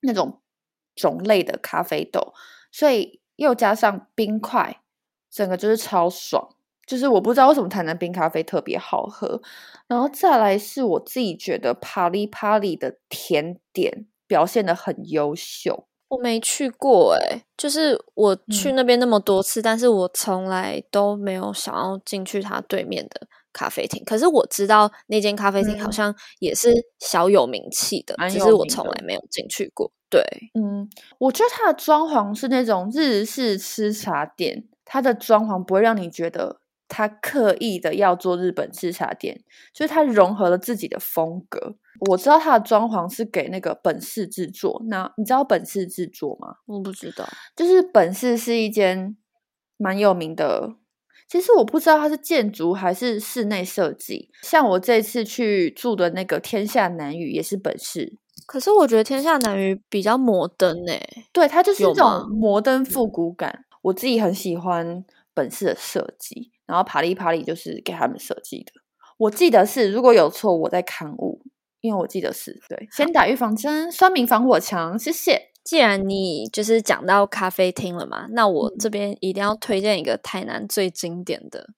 [0.00, 0.42] 那种
[0.96, 2.34] 种类的咖啡豆，
[2.72, 4.80] 所以又加上冰块，
[5.30, 6.48] 整个就是超爽。
[6.84, 9.40] 就是我不知道为什么台南冰咖啡特别好喝，
[9.86, 15.86] 然后再来是我自己觉得帕里帕里的甜点表现的很优秀。
[16.08, 23.26] 我没去过哎，就是我去那边那么多次，但是我从来都没有想要进去它对面的。
[23.56, 29.90] 咖啡厅，可是我知道那间咖啡厅好像也是小有名气的，只是我从来没有进去过。
[30.10, 39.40] 对，嗯，我觉得它的装潢是那种日式吃茶店，它的装潢不会让你觉得它刻意的要做日本吃茶店，
[39.72, 41.76] 就是它融合了自己的风格。
[42.10, 46.56] 我知道它的装潢是给那个本市制作，那你知道本市制作吗？
[46.66, 49.16] 我不知道，就是本市是一间
[49.78, 50.74] 蛮有名的。
[51.28, 54.30] 其实我不知道它是建筑还是室内设计。
[54.42, 61.00] 像我这次去住的那个天下南屿也是本市，可是我觉得天下南屿比较摩登诶。
[61.32, 63.64] 对，它就是一种摩登复古感。
[63.82, 68.72] 我自己很喜欢本市的设计，然后帕里帕里就是给他们设计的。
[69.18, 71.40] 我记得是，如果有错我在刊物，
[71.80, 72.88] 因为我记得是对。
[72.90, 75.50] 先打预防针，酸民防火墙，谢谢。
[75.66, 81.70] 既然你就是讲到咖啡厅了嘛，那我这边一定要推荐一个台南最经典的，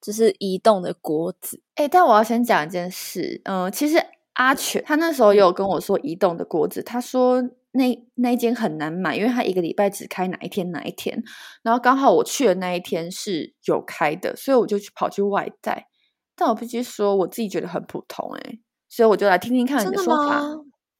[0.00, 1.60] 就是移动的锅子。
[1.74, 4.02] 哎，但我要先讲一件事，嗯，其实
[4.32, 11.22] 阿全他那时候有跟我说移动的锅子，他说那那间很难买，因为他一个礼拜只开哪一天哪一天，
[11.60, 15.88] 然后刚好我去的那一天是有开的，所以我就去跑去外带。
[16.34, 20.40] 但我必须说，我自己觉得很普通，哎，所以我就来听听看你的说法。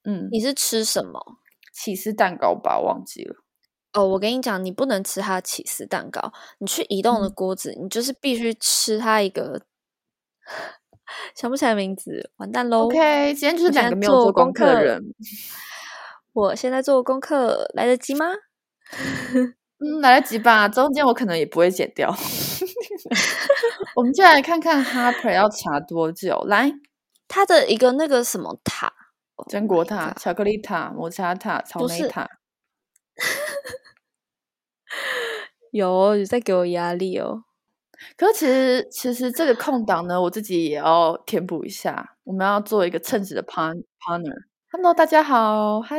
[0.03, 1.19] 嗯，你是吃什么？
[1.71, 3.35] 起司蛋糕吧，忘记了。
[3.93, 6.31] 哦，我跟你讲，你不能吃它的起司蛋糕。
[6.59, 9.61] 你去移动的锅子，你就是必须吃它一个
[11.35, 12.85] 想不起来名字，完蛋喽。
[12.85, 15.01] OK，今天就是两个没有做功课的人。
[16.33, 18.27] 我现在做功课来得及吗？
[19.83, 20.69] 嗯，来得及吧。
[20.69, 22.09] 中间我可能也不会剪掉。
[23.95, 26.41] 我们就来看看 Harper 要查多久。
[26.47, 26.71] 来，
[27.27, 28.93] 它的一个那个什么塔。
[29.49, 32.27] 榛果塔、巧克力塔、抹茶塔、草莓塔，
[35.71, 37.43] 有你在给我压力哦。
[38.17, 42.17] 可是其实其实这个空档呢，我自己也要填补一下。
[42.23, 44.33] 我们要做一个称职的 partner。
[44.71, 45.97] Hello，大家好，嗨，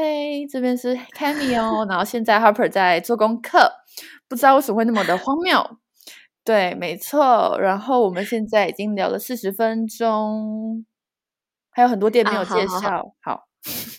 [0.50, 1.87] 这边是 Cammy 哦。
[1.88, 3.70] 然后现在 Harper 在做功课，
[4.28, 5.78] 不知道为什么会那么的荒谬。
[6.42, 7.59] 对，没错。
[7.61, 10.85] 然后我们现在已经聊了四十分钟。
[11.74, 13.46] 还有很多店没有介绍，好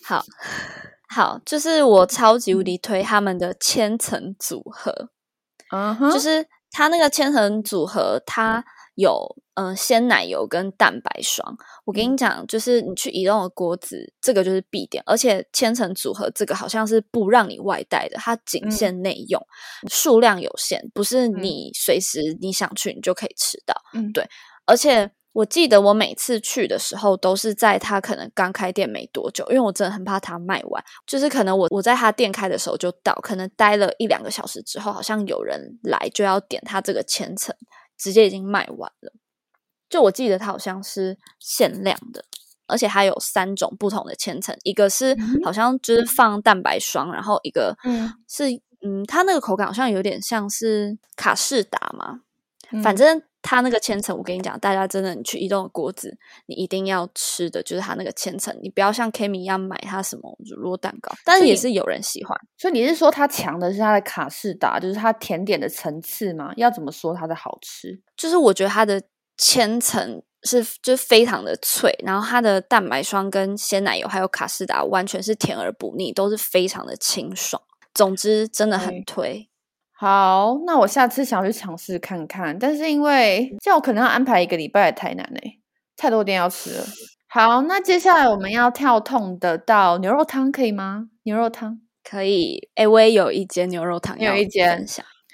[0.05, 0.23] 好
[1.09, 5.09] 好，就是我超级无敌推他们的千层组合，
[5.71, 8.63] 嗯哼，就是它那个千层组合，它
[8.95, 11.57] 有嗯鲜奶油跟蛋白霜。
[11.86, 19.41] 我跟你讲，就是你去移动的锅子，这个就是必点，而且千层组合这个好像是不让你外带的，它仅限内用，
[19.89, 23.73] 数量有限，不是你随时你想去你就可以吃到。
[23.93, 24.27] 嗯，对，
[24.65, 25.12] 而且。
[25.34, 30.84] 我记得我每次去的时候，都是在他可能刚开店没多久，因为我真的很怕他卖完。
[31.08, 37.56] 就是可能我我在他店开的时候就到，可能待了一两个小时之后，好像有人来就要点他这个千层，
[37.98, 39.12] 直接已经卖完了。
[39.89, 42.24] 就我记得它好像是限量的，
[42.67, 47.76] 而且它有三种不同的千层，一个是好像就是放蛋白霜，然后一个
[48.30, 48.52] 是
[48.86, 52.22] 嗯，它那个口感好像有点像是卡士达嘛，
[52.84, 53.24] 反正。
[53.43, 62.36] 它那个千层，我跟你讲，大家真的，你去移动的锅子，你一定要吃的就是它那个千层，你不要像 Kimi 一样买它什么乳酪蛋糕，但是也是有人喜欢。
[62.58, 66.53] 所以你是说它强的是它的卡士达，就是它甜点的层次吗？
[66.56, 68.01] 要怎么说它的好吃？
[68.15, 69.03] 就是我觉得它的
[69.38, 77.62] 千层是就非常的脆，然后它的蛋白霜跟鲜奶油还有卡士达完全是甜而不腻，都是非常的清爽。
[77.93, 79.49] 总之，真的很推。
[80.04, 85.62] 好，那我下次想要去尝试看看，但是因为这样我可能要安排一个礼拜太难嘞，
[85.96, 86.84] 太多店要吃了。
[87.30, 91.06] 好，那接下来我们要跳痛的到牛肉汤，可以吗？
[91.24, 92.68] 牛肉汤可以。
[92.76, 94.86] 哎，我也有一间牛肉汤，有一间。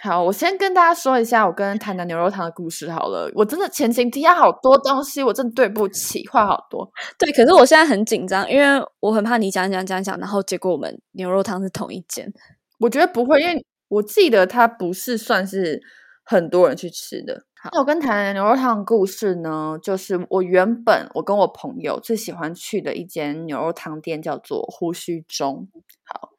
[0.03, 3.27] 好，我先跟大家说一下我跟台南牛肉汤的故事好了。
[3.33, 6.87] 我真的前情提要好多东西，我真的对不起，话好多。
[7.17, 12.31] 对，可是我现在很紧张，因为我很怕你讲讲讲讲，然后结果我们牛肉汤是同一间。
[12.79, 13.65] 我觉得不会，因为。
[13.89, 15.81] 我记得它不是算是
[16.23, 17.43] 很多人去吃的。
[17.73, 25.67] 那我跟台南牛肉汤的故事呢，就是我原本我跟我朋友最喜欢去的一间牛肉汤店叫做胡须中。
[26.05, 26.29] 好，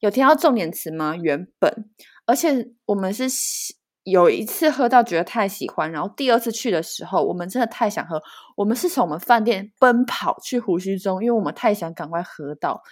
[0.00, 1.14] 有听到重点词吗？
[1.14, 1.88] 原本，
[2.26, 3.28] 而且我们是
[4.02, 8.20] 有一次喝到觉得太喜欢，然后第二次去的时候，我们真的太想喝，
[8.56, 12.82] 我们是从我们饭店奔跑去胡须中，因为我们太想赶快喝到。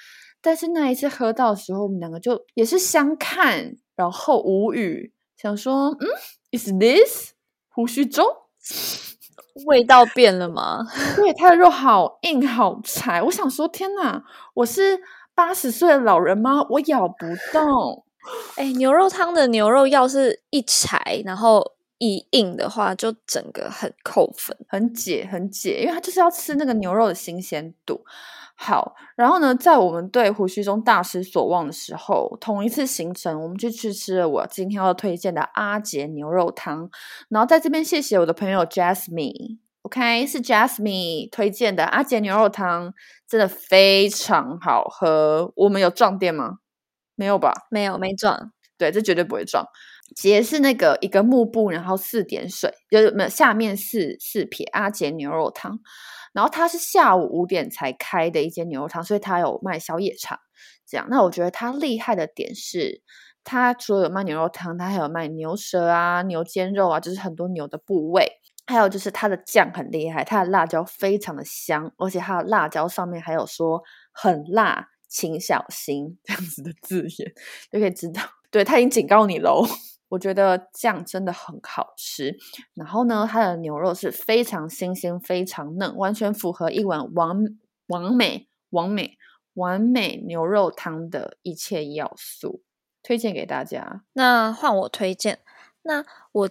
[0.42, 3.76] 但是那一次喝到的时候，我们两个就也是相看。
[3.94, 6.08] 然后无语，想说，嗯
[6.50, 7.32] ，is this
[7.68, 8.24] 胡须粥？
[9.66, 10.86] 味道变了吗？
[11.14, 13.22] 对，它的肉好硬好柴。
[13.22, 14.24] 我想说，天哪，
[14.54, 14.98] 我是
[15.34, 16.66] 八十岁的老人吗？
[16.70, 18.04] 我咬不动。
[18.56, 28.02] 哎，牛肉汤的牛肉要是一柴，然后一硬的话，就整个很扣分，很解，很解，因为它就是要吃那个牛肉的新鲜度。
[28.64, 36.88] 好，然后呢，在我们对胡须中大失所望的时候，同一次行程，我们就去吃了我今天要推荐的阿杰牛肉汤。
[37.28, 42.94] 然后在这边谢谢我的朋友 Jasmine，OK，是 Jasmine 推荐的阿杰牛肉汤，
[43.28, 45.52] 真的非常好喝。
[45.56, 46.58] 我们有撞店吗？
[47.16, 47.52] 没有吧？
[47.68, 48.52] 没有，没撞。
[48.78, 49.66] 对，这绝对不会撞。
[50.14, 55.80] 杰是那个一个幕布，然后四点水，就是没有下面四四撇阿杰牛肉汤。
[56.32, 60.38] 然后它是下午五点才开的一间牛肉汤，所以它有卖宵夜场。
[60.86, 63.02] 这样，那我觉得它厉害的点是，
[63.44, 68.40] 它除了有卖牛肉汤，它还有卖牛舌啊、牛肩肉啊，就是很多牛的部位。
[68.64, 77.32] 还有就是它的酱很厉害，它的辣椒非常的香，而且它的辣椒上面还有说很辣，请小心这样子的字眼，
[77.72, 79.66] 就可以知道，对他已经警告你喽。
[80.12, 82.36] 我觉得酱真的很好吃，
[82.74, 87.34] 然后呢，它的牛肉是非常新鲜、非常嫩，完全符合一碗完
[87.86, 89.16] 完美、完美、
[89.54, 92.62] 完美牛肉汤的一切要素，
[93.02, 94.02] 推荐给大家。
[94.12, 95.38] 那换我推荐，
[95.84, 96.50] 那我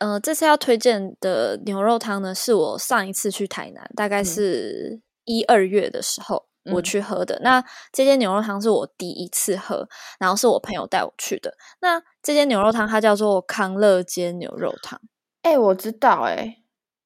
[0.00, 6.46] 呃这次要推荐的牛肉汤呢，是我上一次去台南，大概是一二月的时候。
[6.72, 11.54] 我去喝的那这间牛肉汤是我第一次喝，然后是我朋友带我去的。
[11.80, 15.00] 那这间牛肉汤它叫做康乐街牛肉汤。
[15.42, 16.56] 哎，我知道哎，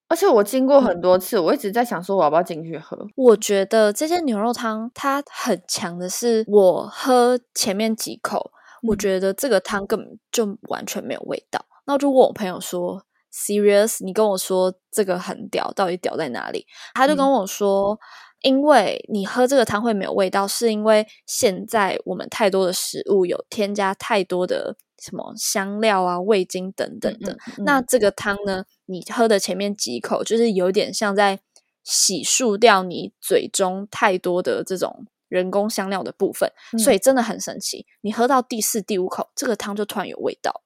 [0.09, 2.96] 而且我经过很多次，我一直在想说我要不要进去喝。
[3.16, 8.51] 我觉得这间牛肉汤它很强的是，我喝前面几口，
[8.83, 11.64] 我觉得这个汤根本就完全没有味道。
[11.87, 16.66] 那如果我朋友说 serious，你跟我说这个很屌，到底屌在哪里？
[16.94, 17.99] 他就跟我说。
[18.42, 27.37] 因为你喝这个汤会没有味道，是因为现在我们太多的食物有添加太多的什么香料啊、味精等等的。
[27.59, 31.38] 那这个汤呢，你喝的前面几口，就是有点像在
[31.85, 37.85] 洗漱掉你嘴中太多的这种人工香料的部分，所以真的很神奇。
[38.00, 40.62] 你喝到第四、第五口，这个汤就突然有味道，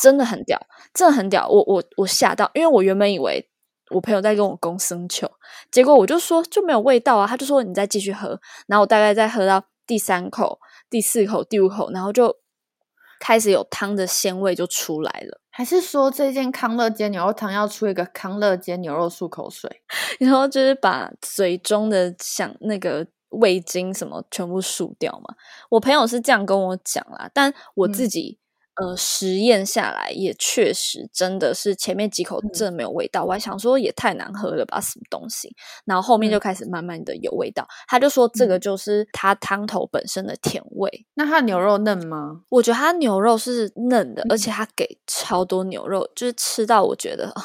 [0.00, 0.60] 真的很屌，
[0.92, 1.48] 真的很屌。
[1.48, 3.48] 我我我吓到，因为我原本以为。
[3.92, 5.30] 我朋友在跟我公生球，
[5.70, 10.58] 结果我就说就没有味道啊，他就说你再继续喝，然后我大概再喝到第三口、
[10.88, 12.36] 第四口、第五口，然后就
[13.20, 15.40] 开始有汤的鲜味就出来了。
[15.50, 19.82] 还是说这件康乐街牛肉汤要出一个康乐街牛肉漱口水，
[20.18, 25.34] 然后就是把嘴中的想那个味精什么全部漱掉嘛？
[25.68, 28.38] 我朋友是这样跟我讲啦，但我自己
[28.76, 35.54] 呃，实验下来也确实真的是前面几口真的没有味道，我还想说也太难喝了吧，什么东西？
[35.84, 37.66] 然后后面就开始慢慢的有味道。
[37.86, 41.06] 他就说这个就是它汤头本身的甜味。
[41.14, 42.40] 那它牛肉嫩吗？
[42.48, 47.42] 我觉得它牛肉是嫩的，而且它给超多牛肉，就是吃到我觉得啊，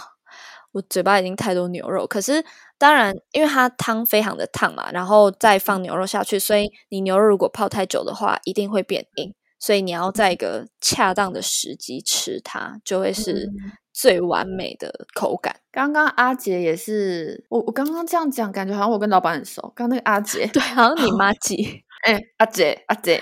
[0.71, 2.07] 我嘴巴已经太多牛肉。
[2.07, 2.41] 可是
[2.77, 9.33] 当然，因为它汤非常的烫嘛，然后再放牛肉下去，所以你牛肉如果泡太久的话，一定会变硬。
[9.59, 13.49] 所以你要在一个恰当的时机吃它，就会是
[13.91, 15.55] 最完美的口感。
[15.71, 19.61] 刚刚阿杰也是，我我刚刚这样讲，感觉好像我跟老板很熟。
[19.75, 21.83] 刚刚那个阿杰，对，好像你妈 记。
[22.05, 23.21] 哎，阿杰，阿杰，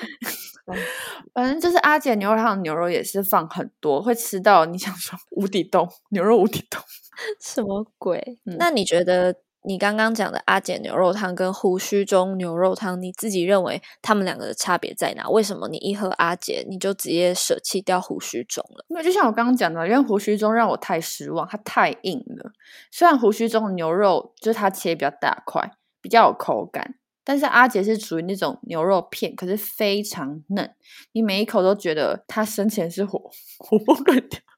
[1.34, 6.82] 反正就是阿杰牛肉汤牛肉也是放很多，会吃到你想说无底洞牛肉无底洞，
[7.42, 8.22] 什么鬼？
[8.60, 9.36] 那你觉得？
[9.68, 15.28] 你刚刚讲的阿姐牛肉汤跟胡须中牛肉汤，你自己认为他们两个的差别在哪？
[15.28, 18.86] 为什么你一喝阿姐你就直接舍弃掉胡须中了？
[18.90, 22.52] 因为就像我刚刚讲的，因为胡须中让我太失望，它太硬了。
[22.92, 30.76] 虽然胡须中的牛肉就是它切比较大块，比较有口感，但是阿杰是属于那种牛肉片，可是非常嫩，
[31.14, 33.20] 你每一口都觉得它生前是活
[33.58, 34.40] 活蹦乱跳。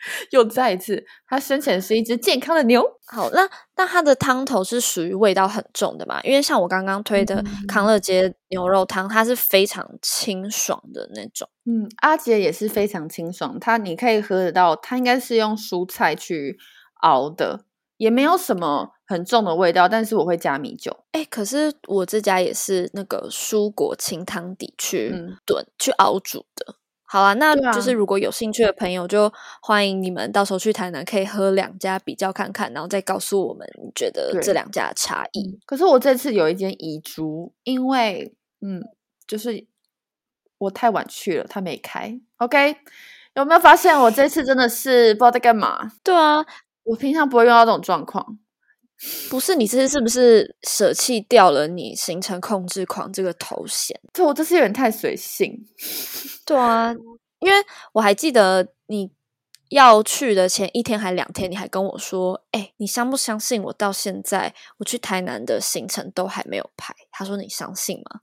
[0.30, 2.84] 又再一次，它生前是一只健康的牛。
[3.06, 6.20] 好，那那它的汤头是属于味道很重的嘛？
[6.22, 11.48] 因为像我刚刚推的康乐街牛肉汤，它是非常清爽的那种。
[11.64, 16.58] 嗯，阿杰也是非常清爽，它你可以喝得到，它应该是用蔬菜去
[17.02, 17.64] 熬的，
[17.96, 19.88] 也没有什么很重的味道。
[19.88, 21.04] 但是我会加米酒。
[21.12, 25.14] 哎，可是我这家也是那个蔬果清汤底去
[25.46, 26.74] 炖去熬煮的。
[27.10, 29.32] 好啊，那就是如果有兴趣的朋友，就
[29.62, 35.58] 欢迎你们到时候去台南，可以喝两家比较看看，然后再告诉我们你觉得这两家的差异。
[35.64, 38.82] 可是我这次有一间遗珠，因为嗯，
[39.26, 39.66] 就是
[40.58, 42.20] 我太晚去了，他没开。
[42.36, 42.76] OK，
[43.34, 45.90] 有没有发现我这次真的是不知道在干嘛？
[46.04, 46.44] 对啊，
[46.84, 48.38] 我平常不会用到这种状况。
[49.30, 54.00] 不是你这次是不是舍弃掉了你行程控制狂这个头衔？
[54.12, 55.64] 对我这次有点太随性。
[56.44, 56.92] 对啊，
[57.38, 57.54] 因为
[57.92, 59.12] 我还记得你
[59.68, 68.20] 要去的前一天还两天，你还跟我说：“哎，你相不相信我到现在我去台南的行程都还没有排？”他说：“你相信吗？”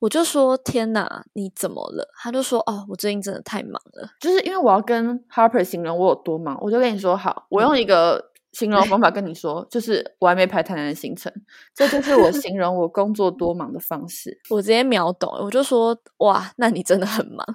[0.00, 11.30] 我就说：“天哪，你怎么了？”他就说：“哦，我最近真的太忙了，就是因为我要跟 Harper 形容我有多忙，我就跟你说好，我用一个。”形容方法跟你说，就是我还没排台南的行程，
[11.74, 14.40] 这就是我 形容我工作多忙的方式。
[14.48, 17.46] 我直接秒懂，我就说哇，那你真的很忙。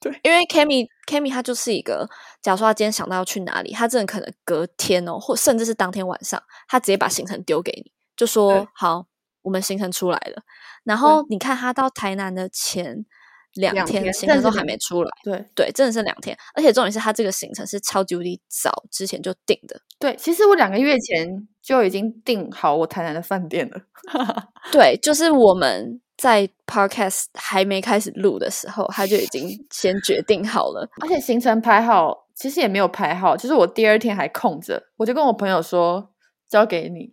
[0.00, 2.08] 对，因为 Kami，Kami 他就是一个，
[2.40, 9.06] 假如说他今天想到要去哪里，他真的可能隔天哦，或甚至是当天晚上，他直接把行程丢给你，就说好，
[9.42, 10.42] 我们行程出来了。
[10.84, 13.04] 然后你看他到台南的前。
[13.54, 19.80] 两天行程都还没出来，对对，真的是两天，而且重点是他这个行程是超级无敌早之前就定的。
[20.00, 23.80] 对，其实我两个月前就已经订好我台南的饭店了。
[24.72, 36.10] 对，就是我们在 podcast 还没开始录的时候，他就已经先决定好了，而且行程排好，其实也没有排好，就是我第二天还空着，我就跟我朋友说
[36.48, 37.12] 交给你。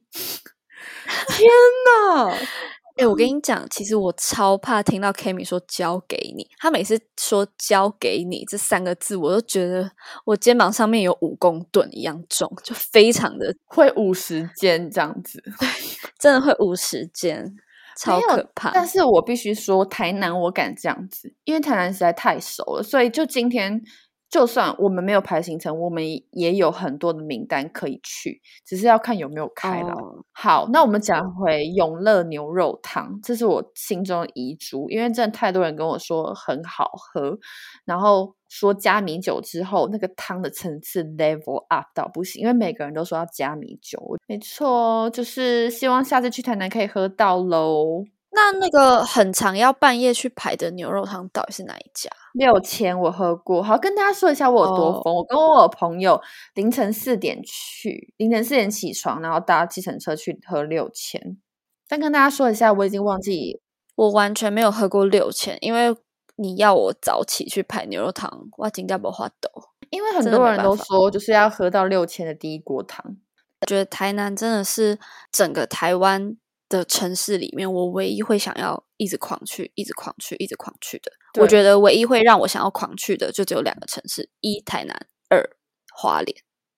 [1.28, 1.50] 天
[1.86, 2.34] 哪！
[2.98, 6.48] 哎，我跟你讲，其实我超怕听到 Kimi 说交给你。
[6.58, 9.92] 他每次说交给你这三个字，我都觉得
[10.26, 15.44] 我肩膀上面有五公吨一样重，就非常的 会五十肩这样子。
[16.20, 17.56] 真的会五十肩，
[17.98, 18.72] 超可怕。
[18.72, 23.82] 但是我必须说，台南我敢这样子，因为台南实在太熟了，所以就今天。
[24.30, 29.94] 就算我们没有排行程，我们也有很多的名单可以去，只是要看有没有开了。
[30.34, 37.38] 好，那我们讲回永乐牛肉汤，这是我心中的遗珠，因为真的太多人跟我说很好喝，
[37.86, 43.98] 然后说加米酒之后，那个汤的层次 level up 到不行，因为每个人都说要加米酒。
[44.28, 48.04] 没错，就是希望下次去台南可以喝到喽。
[48.30, 52.10] 那那个很长要半夜去排的牛肉汤到底是哪一家？
[52.34, 55.16] 六千我喝过，好跟大家说一下我有多疯。
[55.16, 56.22] 我跟我朋友
[56.54, 61.38] 凌晨四点去，凌晨四点起床，然后搭计程车去喝六千。
[61.88, 63.62] 但跟大家说一下，我已经忘记，
[63.96, 65.96] 我完全没有喝过六千，因为
[66.36, 69.50] 你要我早起去排牛肉汤，我，金加不花豆。
[69.90, 73.16] 因为很多人都说就是要喝到六千的第一锅汤。
[73.66, 75.00] 觉得台南真的是
[75.32, 76.36] 整个台湾。
[76.70, 85.50] 的城市里面，我唯一会想要一直狂去、一直狂去、一直狂去的，我觉得唯一会让我想要狂去的，就只有两个城市：一台南，二
[85.94, 86.36] 花莲，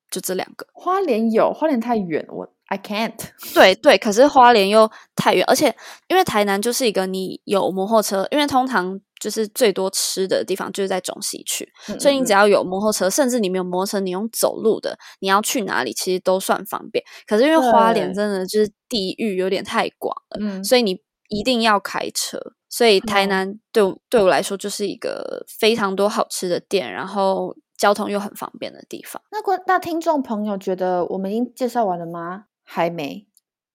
[0.10, 0.68] 就这两个。
[0.74, 3.14] 花莲有花莲太远，我 I can't。
[3.54, 5.76] 对对，可是花莲又太远，而且
[6.08, 11.68] 因为台南就是一个你有摩托车，因为通常就是最多吃的地方就是在中西区，
[12.00, 17.04] 所以你只要有摩托车，甚至你没有摩托车，你用走路的，你要去哪里其实都算方便。
[17.28, 22.40] 可是因为花莲真的就是地域有点太广了，所以你一定要开车。
[22.72, 29.20] 所以台南对对我来说就是一个非常多好吃的店，然后交通又很方便的地方。
[29.32, 32.46] 那那听众朋友觉得我们已经介绍完了吗？
[32.72, 33.28] 还没，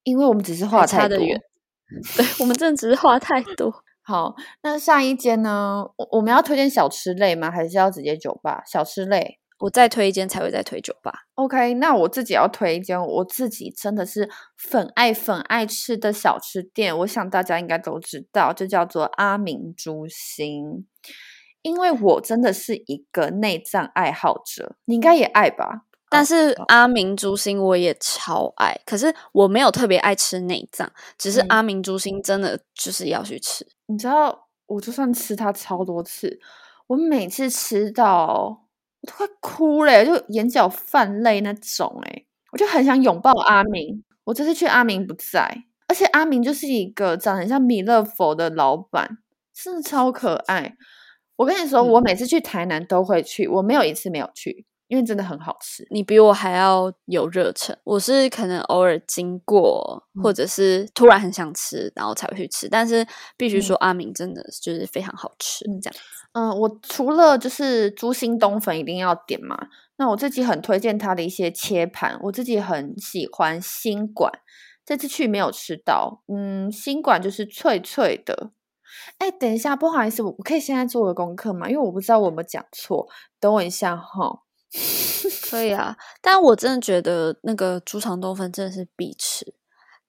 [0.03, 1.17] 因为我们只是话太多。
[1.19, 3.83] 对，我们真的只是话太多。
[4.01, 4.33] 好，
[4.63, 5.83] 那上一间呢？
[5.97, 7.51] 我我们要推荐小吃类吗？
[7.51, 8.63] 还是要直接酒吧？
[8.65, 11.11] 小吃类，我再推一间才会再推酒吧。
[11.33, 16.97] OK，那我自己要推一间，我自己真的是粉爱粉爱吃的小吃店。
[16.99, 20.87] 我想大家应该都知道，就叫做阿明猪心。
[21.63, 25.84] 因为我真的是一个内脏爱好者，你应该也爱吧？
[26.15, 33.67] 但是阿明猪心我也超爱，可是我没有特别爱吃内脏，只是阿明猪心真的就是要去吃。
[33.87, 36.39] 你知道，我就算吃它超多次，
[36.87, 38.65] 我每次吃到
[39.01, 44.03] 我都快哭嘞，就眼角泛泪那种哎，我就很想拥抱阿明。
[44.23, 49.19] 我这次去阿明不在，而且阿明就是一个长得很像弥勒佛的老板，
[49.53, 50.75] 真的超可爱。
[51.35, 54.65] 我跟你说，我每次去台南都会去，我没有一次没有去。
[54.87, 57.75] 因为真的很好吃，你比我还要有热忱。
[57.83, 62.69] 我是可能偶尔经过，或者是突然很想吃，然后才会去吃。
[62.69, 63.05] 但是
[63.35, 65.65] 必须说，阿明真的就是非常好吃。
[65.81, 65.95] 这样，
[66.33, 69.57] 嗯，我除了就是猪心冬粉一定要点嘛，
[69.97, 74.31] 那我自己很推荐它的一些切盘，我自己很喜欢新馆，
[74.85, 76.21] 这次去没有吃到。
[76.27, 78.51] 嗯，新馆就是脆脆的。
[79.17, 81.67] 哎，等一下，不好意思，我可以现在做个功课吗？
[81.67, 83.07] 因为我不知道我有没有讲错，
[83.39, 84.43] 等我一下哈。
[85.49, 89.53] 可以啊，但我真的觉得那个猪肠冬粉真的是必吃，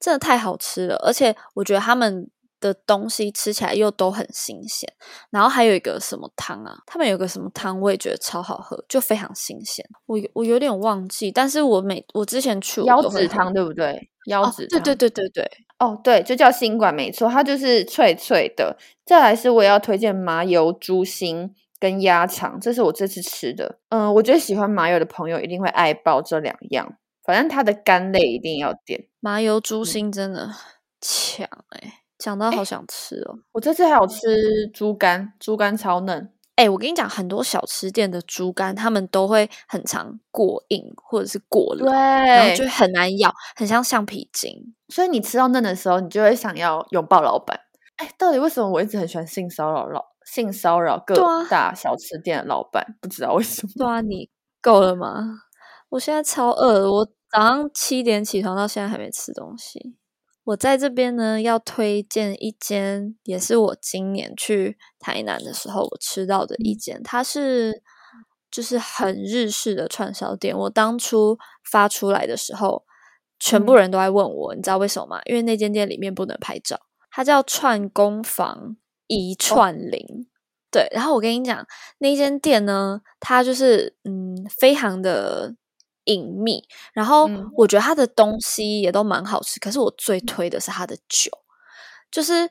[0.01, 4.93] 真的太好吃了，而且我觉得他们的东西吃起来又都很新鲜。
[5.31, 9.87] 然后还有一个什么汤啊，他们有个什么汤，我也觉得超好喝，就非常新鲜。
[10.07, 14.11] 我我有点忘记，但是我每我之前去腰子汤对不对？
[14.27, 15.49] 腰子对对对对对，
[15.79, 18.77] 哦对，就叫新馆没错，它就是脆脆的。
[19.05, 21.55] 再来是我要推荐麻油猪心。
[21.79, 23.79] 跟鸭肠，这是我这次吃的。
[23.91, 26.97] 嗯，我觉得喜欢麻油的朋友一定会爱爆这两样。
[27.25, 29.09] 反正它的干类一定要点。
[29.19, 30.49] 麻油猪心真的
[31.01, 33.39] 强哎，讲到好想吃哦。
[33.53, 36.33] 我这次还有吃猪肝，猪肝超嫩。
[36.55, 44.75] 哎，我跟你讲，很多小吃店的猪肝，他们都会很常过硬或者是过冷，然后就很难咬，很像橡皮筋。
[44.89, 47.61] 所以你吃到嫩的时候，你就会想要拥抱老板。
[47.97, 50.03] 哎，到底为什么我一直很喜欢性骚扰老？
[50.27, 51.15] 性骚扰各
[51.49, 53.73] 大小吃店的老板，不知道为什么。
[53.77, 54.29] 对啊，你
[54.61, 55.41] 够了吗？
[55.89, 59.97] 我现在超饿，我早上七点起床，到现在还没吃东西。
[60.45, 67.83] 我在这边呢，要推荐一间，也是我今年去台南的时候我吃到的一间，它是
[68.51, 70.57] 就是很日式的串烧店。
[70.57, 71.39] 我当初
[71.71, 72.85] 发出来的时候，
[73.39, 75.21] 全部人都在问我，你知道为什么吗？
[75.27, 78.77] 因为那间店里面不能拍照，它叫串工坊。
[79.07, 80.27] 一串零，
[80.71, 81.67] 对，然后我跟你讲，
[81.99, 85.55] 那间店呢，它就是嗯，非常的
[86.05, 91.31] 隐秘，然后我觉得它的东西也都蛮好吃，可是我最推的是它的酒，
[92.11, 92.51] 就是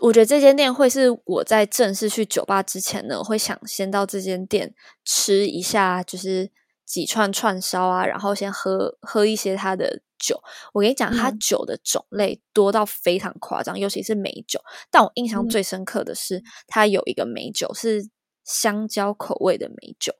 [0.00, 6.50] 我觉得这间店会是我在正式去酒吧之前呢，会想先到这间店吃一下，就是
[6.92, 10.02] 几串串烧啊，然后先喝喝一些它的。
[10.24, 10.40] 酒，
[10.72, 14.60] 我跟你讲，它酒的种类多到非常夸张，尤其是美酒。
[14.88, 18.08] 但我印象最深刻的是，它有一个美酒是
[18.44, 20.12] 香蕉口味的美酒，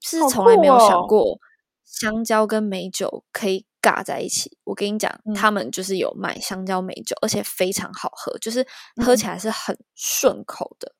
[0.00, 1.38] 是从来没有想过
[1.84, 4.56] 香蕉跟美酒可以尬在一起。
[4.64, 8.66] 我跟你讲，他们就是有卖香蕉美酒，而且非常好喝，就是
[9.04, 10.94] 喝起来是很顺口的。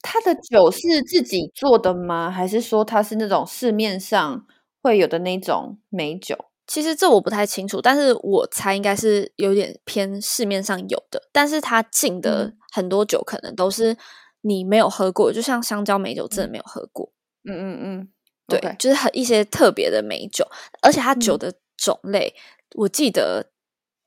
[0.00, 2.30] 它的酒是自己做的吗？
[2.30, 4.46] 还是说它是那种市面上
[4.82, 6.46] 会有的那种美酒？
[6.66, 13.96] 其实这我不太清楚，但是我猜应该是有点偏市面上有的，但是它进的很多酒可能都是
[14.42, 17.12] 你没有喝过，就像香蕉美酒真的没有喝过。
[17.42, 18.08] 嗯嗯嗯，
[18.46, 20.46] 对，就是很一些特别的美酒，
[20.82, 22.34] 而且它酒的种类，
[22.76, 23.50] 我记得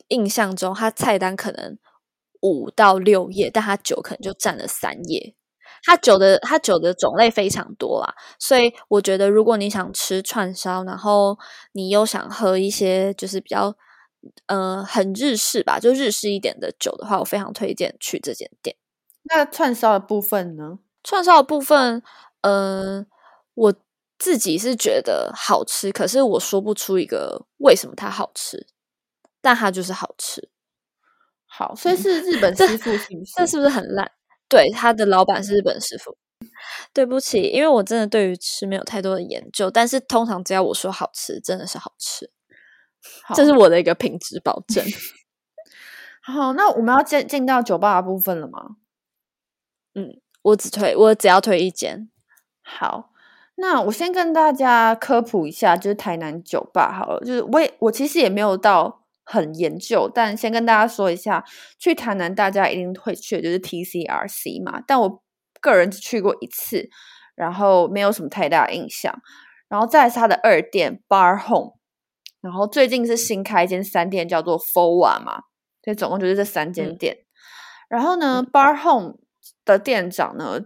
[0.07, 1.77] 印象中它菜单可能
[2.41, 5.35] 五到六页，但它酒可能就占了三页。
[5.83, 11.37] 它酒的它酒的种类非常多啦，所以我觉得如果你想吃串烧，然后
[11.73, 13.75] 你又想喝一些就是比较
[14.47, 18.75] 呃很日式吧，就日式一点的酒的话，我非常推荐去这间店。
[19.23, 20.79] 那串烧的部分呢？
[21.03, 22.01] 串烧的部分，
[22.41, 23.05] 呃，
[23.53, 23.73] 我
[24.17, 28.67] 自己是觉得好吃，可是我说不出一个为什么它好吃。
[29.45, 30.47] 但它就是好吃。
[31.45, 33.33] 好，所以是日本师傅，是不是？
[33.35, 34.09] 这是不是很烂？
[34.53, 36.15] 对，他的老板是日本师傅。
[36.93, 42.29] 对不起，因为我真的对于吃没有太多的研究，但是通常只要我说好吃，真的是好吃，
[43.33, 44.85] 这是我的一个品质保证。
[46.21, 48.75] 好，那我们要进进到酒吧的部分了吗？
[49.95, 52.09] 嗯，我只推，我只要推一间。
[52.61, 53.09] 好，
[53.55, 61.43] 那我先跟大家科普一下，就是台南酒吧好了，就是我也我其实也没有到很研究，但先跟大家说一下，
[61.79, 65.23] 去台南大家一定会去的就是 TCRC 嘛，但我
[65.61, 66.89] 个人只去过一次，
[67.35, 69.21] 然后没有什么太大印象。
[69.69, 71.79] 然后再是它的二店 Bar Home，
[72.41, 75.43] 然后最近是新开一间三店，叫做 Fowa 嘛。
[75.83, 77.17] 所以总共就是这三间店，
[77.89, 79.15] 然后呢，Bar Home
[79.65, 80.61] 的店长呢，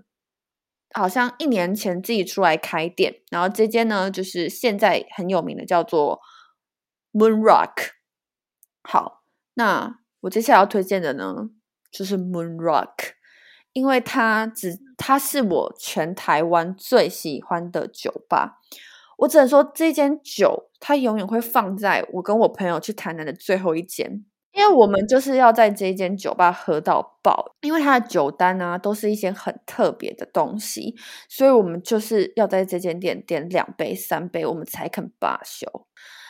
[0.93, 6.19] 好像一年前自己出来开店，然后这间呢，就是现在很有名的，叫做
[7.13, 7.96] Moon Rock。
[8.89, 9.23] 好，
[9.55, 11.49] 那我接下来要推荐的呢，
[11.91, 13.15] 就是 Moon Rock，
[13.73, 18.61] 因为它只它是我全台湾最喜欢的酒吧，
[19.17, 24.23] 我只能说这间酒它永远会放在我跟我朋友去台南的最后一间。
[24.53, 30.95] 因为我们就是要在这间酒吧喝到爆，因为它的酒单啊都是一些很特别的东西，
[31.27, 35.67] 所以我们就是要在这间店点两杯、三杯，我们才肯罢休。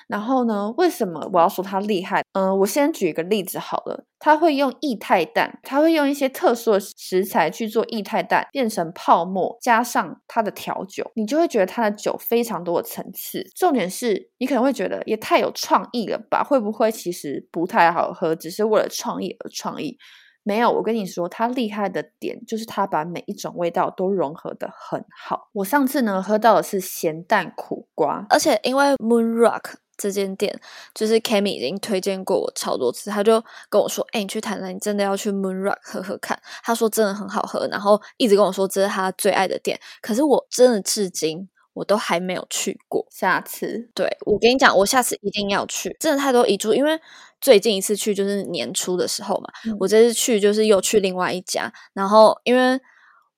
[0.07, 0.73] 然后呢？
[0.77, 2.23] 为什么我要说它厉害？
[2.31, 4.05] 嗯，我先举一个例子好了。
[4.19, 13.45] 它会用液态氮，它会用一些特殊的食材去做液态氮变成泡沫，加上它的调酒，你就会觉得它的酒非常多的层次。
[13.53, 16.41] 重点是你可能会觉得也太有创意了吧？
[16.41, 19.97] 会不会其实不太好喝，只是为了创意而创意？
[20.43, 25.49] 没有，我跟你说，它厉害的点就是它把每一种味道都融合的很好。
[25.51, 29.73] 我上次呢喝到的是咸蛋苦瓜，而且因为 Moon Rock。
[29.97, 30.59] 这间店
[30.93, 39.79] 就是 Kami 已经推荐过我超多次，他就跟我说：“哎，你去台南，你真的要去 Moon Rock 喝喝看。”他说真的很好喝，然后一直跟我说这是他最爱的店。
[40.01, 43.05] 可是我真的至今我都还没有去过。
[43.09, 45.95] 下次，对我跟你讲，我下次一定要去。
[45.99, 46.99] 真的太多遗珠，因为
[47.41, 52.79] 最近一次去就是年初的时候嘛，我这次去就是又去另外一家，然后因为。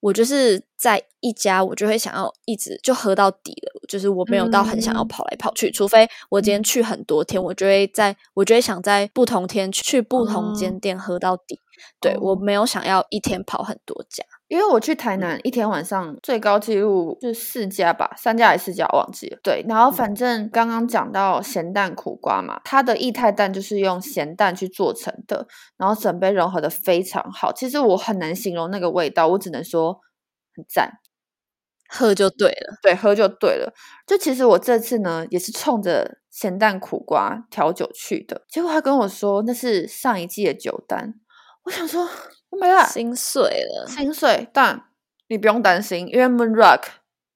[0.02, 11.60] 我就是在一家，我就会想要一直就喝到底了，就是我没有到很想要跑来跑去，除非我今天去很多天，我就会在，我就会想在不同天去不同间店喝到底。
[12.02, 14.24] 对我没有想要一天跑很多家。
[14.50, 19.40] 因为我去台南一天晚上最高纪录是四家吧，三家还是四家忘记了。
[19.44, 25.48] 对，然后反正刚刚讲到咸蛋苦瓜嘛，它的液态蛋就是用咸蛋去做成的，
[25.78, 27.54] 然后整杯融合的非常好。
[27.54, 30.00] 其实我很难形容那个味道，我只能说
[30.56, 30.94] 很赞，
[31.88, 32.80] 喝就对了。
[32.82, 33.72] 对，喝就对了。
[34.08, 41.14] 就其实我这次呢也是冲着咸蛋苦瓜调酒去的，结果他跟我说那是上一季的酒单，
[41.66, 42.10] 我想说。
[42.50, 44.48] 我没了，心碎了，心碎。
[44.52, 44.86] 但
[45.28, 46.84] 你不用担心，因为 Moon Rock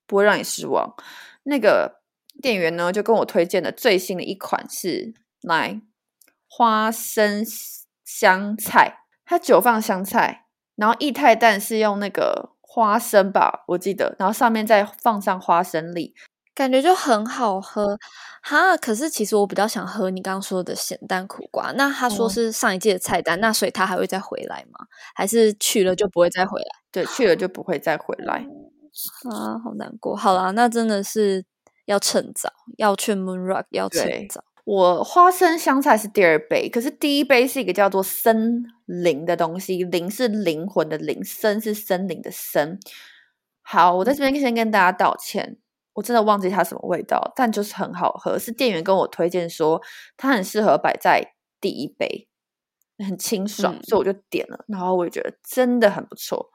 [0.08, 0.96] 不会让你失望。
[1.44, 2.02] 那个
[2.42, 5.82] 店员呢，就跟我推荐的最新的一款是来
[6.48, 7.46] 花生
[8.04, 10.46] 香菜，它久放香菜，
[10.76, 16.16] 然后液态蛋是用那个花生吧，我记得，然后上面再放上花生粒。
[16.56, 17.98] 感觉就很好喝
[18.42, 21.72] 哈，可是其实我比较想喝你刚刚说的咸蛋苦瓜。
[21.72, 24.86] 那他说是上一季的菜单，那所以他还会再回来吗？
[25.16, 26.68] 还是去了就不会再回来？
[26.92, 28.46] 对，去了就不会再回来
[29.32, 30.16] 啊，好难过。
[30.16, 31.44] 好啦，那真的是
[31.86, 34.44] 要趁早，要去 Moon Rock，要趁早。
[34.66, 42.80] 我花生香菜是第二杯，可是第一杯是一个叫做森林的东西，灵是灵魂的灵，森是森林的森。
[43.62, 45.58] 好，我在这边先跟大家道歉。
[45.94, 48.38] 我真的忘记它什么味道，但就是很好喝。
[48.38, 49.82] 是店员跟我推荐说，
[50.18, 52.28] 它很适合摆在第一杯，
[52.98, 54.66] 很清爽，所以我就点了。
[54.68, 56.50] 然后我也觉得真的很不错。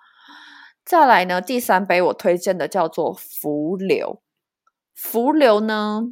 [0.84, 4.22] 再来呢，第三杯我推荐的叫做浮流。
[4.94, 6.02] 浮流呢，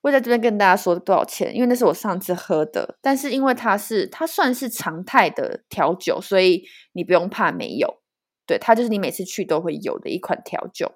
[0.00, 1.54] 我在这边跟大家说多少钱？
[1.54, 8.02] 因为那是我上次喝的，但是因为它是它算是常态的调酒，所以你不用怕没有。
[8.46, 10.94] 对，它就是你每次去都会有的一款调酒。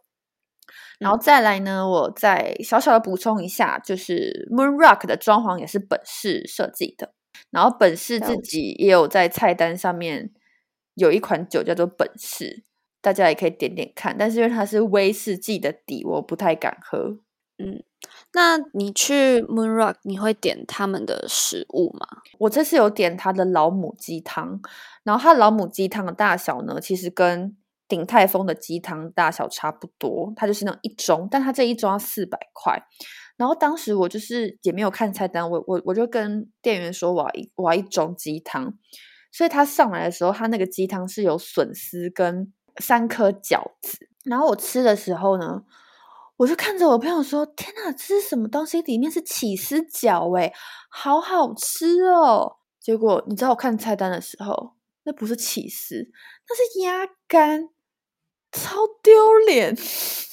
[1.02, 7.12] 然后再来呢，我再小小的补充一下，就是 Moon Rock 的装潢也是本市设计的，
[7.50, 10.30] 然后本市自己也有在菜单上面
[10.94, 12.64] 有一款酒叫做本市，
[13.00, 14.16] 大家也可以点点看。
[14.16, 17.18] 但是因为它是威士忌的底，我不太敢喝。
[17.58, 17.84] 嗯，
[18.32, 22.06] 那你去 Moon Rock 你会点他们的食物吗？
[22.38, 24.60] 我这次有点他的老母鸡汤，
[25.04, 27.56] 然后它老母鸡汤的大小呢，其实跟
[27.92, 32.82] 鼎泰丰的鸡汤大小差不多，它就是那一盅，但它这一盅要四百块。
[33.36, 38.72] 然后当时我就是也没有看菜单，我我我就跟店员说我要一我要一盅鸡汤，
[39.30, 45.62] 所以他上来的时候，他那个鸡汤是有笋丝跟三颗饺子，然后我吃的时候呢，
[46.38, 48.80] 我就看着我朋友说：“天哪，这是什么东西？
[48.80, 50.50] 里面是起司饺，诶
[50.88, 54.72] 好好吃哦！”结果你知道我看菜单的时候，
[55.04, 56.10] 那不是起司，
[56.48, 57.68] 那是鸭肝，
[58.52, 59.76] 超丢脸。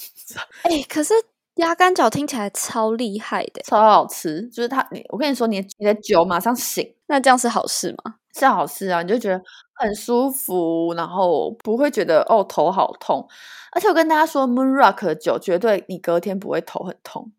[0.62, 1.12] 哎，可是
[1.56, 4.42] 鸭肝饺听起来超厉害的，超好吃。
[4.48, 8.14] 就是它，你我跟你说，你你的酒马上醒，那这样是好事吗？
[8.32, 9.42] 是好事啊，你就觉得
[9.74, 13.26] 很舒服，然后不会觉得哦头好痛。
[13.72, 17.32] 而且我跟大家说，Moon Rock 的酒绝对你隔天不会头很痛。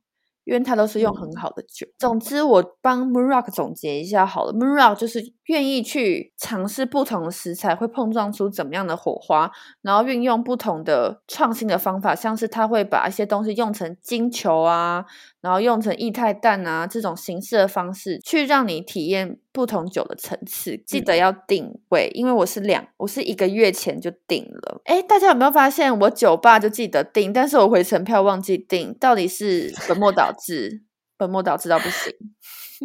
[0.43, 1.85] 因为它都是用很好的酒。
[1.99, 4.51] 总之，我帮 Moon Rock 总结一下好了。
[4.51, 5.21] Moon Rock 就是
[5.51, 15.05] 愿意去尝试不同的食材，会碰撞出怎么样的火花，然后运用不同的创新的方法，像是他会把一些东西用成金球啊。
[15.41, 24.81] 然后用成液态氮啊这种形式的方式去让你体验不同酒的层次，记得要定位，因为我是两，我是一个月前就定了。
[24.85, 30.83] 哎，大家有没有发现我酒吧就记得定，但是我回程票忘记订，到底是本末倒置，
[31.17, 32.13] 本末倒置到不行。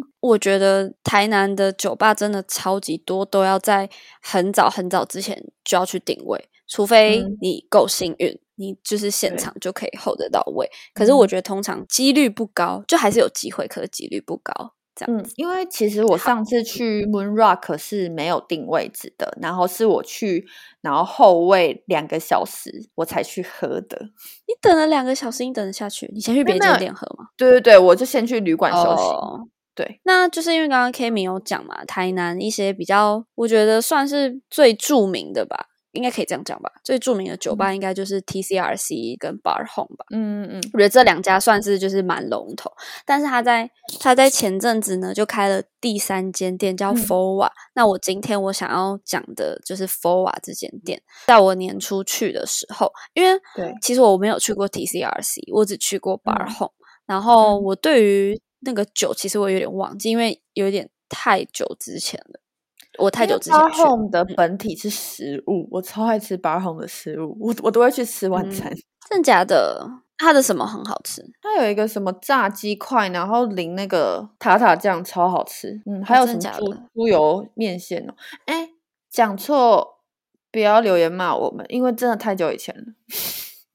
[0.21, 3.89] 我觉得台南的酒吧真的超级多，都要在
[4.21, 8.39] 很早很早之前就要去定位，除非你够幸运。
[8.59, 14.73] 你就是现场就可以 hold 得到位，可是我觉得通常几率不高，就还是有机会，可是几率不高。
[14.95, 20.47] 这样，嗯，因为其实我上次去 Moon Rock 是没有定位置的，然后是我去，
[20.81, 24.09] 然后后位两个小时我才去喝的。
[24.47, 26.09] 你等了两个小时，你等得下去？
[26.11, 27.27] 你先去别间店喝吗？
[27.37, 29.03] 对对对，我就先去旅馆休息。
[29.77, 35.67] 对，那就是因为刚刚 K 米有讲嘛，台南一些比较，我觉得算是最著名的吧。
[35.93, 36.69] 应该可以这样讲吧。
[36.83, 40.05] 最著名的酒吧应该就是 TCRC 跟 Bar Home 吧。
[40.11, 42.71] 嗯嗯嗯，我觉得这两家算是就是蛮龙头。
[43.03, 43.67] 但是他在
[43.99, 47.49] 他在前阵子呢就开了第三间店叫 fora。
[47.73, 51.01] 那我今天我想要讲的就是 Foa 这间店。
[51.25, 56.73] 在我年初去的时候，因为对，其实我没有去过 TCRC，我只去过 Bar Home。
[57.07, 62.39] 然后我对于那个酒其实我有点忘记，因为有点太久之前了。
[62.99, 63.65] 我太久之前去。
[63.65, 68.73] Bar Home 的本体是食物，我超爱吃 Bar Home 的食物，我我都会去吃晚餐。
[69.09, 69.87] 真假的？
[70.17, 71.23] 它的什么很好吃？
[71.43, 75.79] 它有一个什么炸鸡块，然后淋那个塔塔酱，超好吃。
[75.85, 78.15] 嗯，还有什么猪猪油面线哦？
[78.45, 78.71] 哎，
[79.11, 79.99] 讲错，
[80.51, 82.83] 不要留言骂我们，因为真的太久以前了。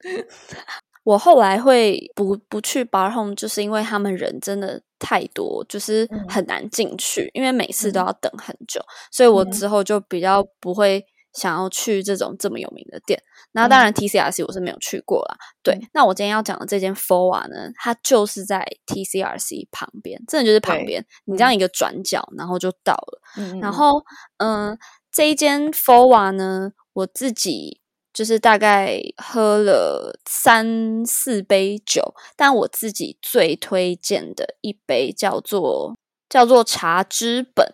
[1.05, 4.83] 我后来会不不去 Bar Home，就是因为他们人真的。
[5.05, 8.81] 太多就是很难进去，因为每次都要等很久，
[9.11, 13.21] 所以我之后就比较不会想要去这种这么有名的店。
[13.51, 15.37] 那当然 T C R C 我是没有去过啦。
[15.61, 23.21] 对，那我今天要讲的这间 Fora 呢，它就是在 T C R C 旁边，真的就是旁边，你这样一个转角，然后就到了。
[23.61, 24.05] 然后，
[24.37, 24.79] 嗯，
[25.11, 27.82] 这一间 Fora 呢，我自己。
[28.13, 35.97] 就是大概喝了三四杯酒，但我自己最推荐的一杯叫做
[36.29, 37.67] 叫做茶之本，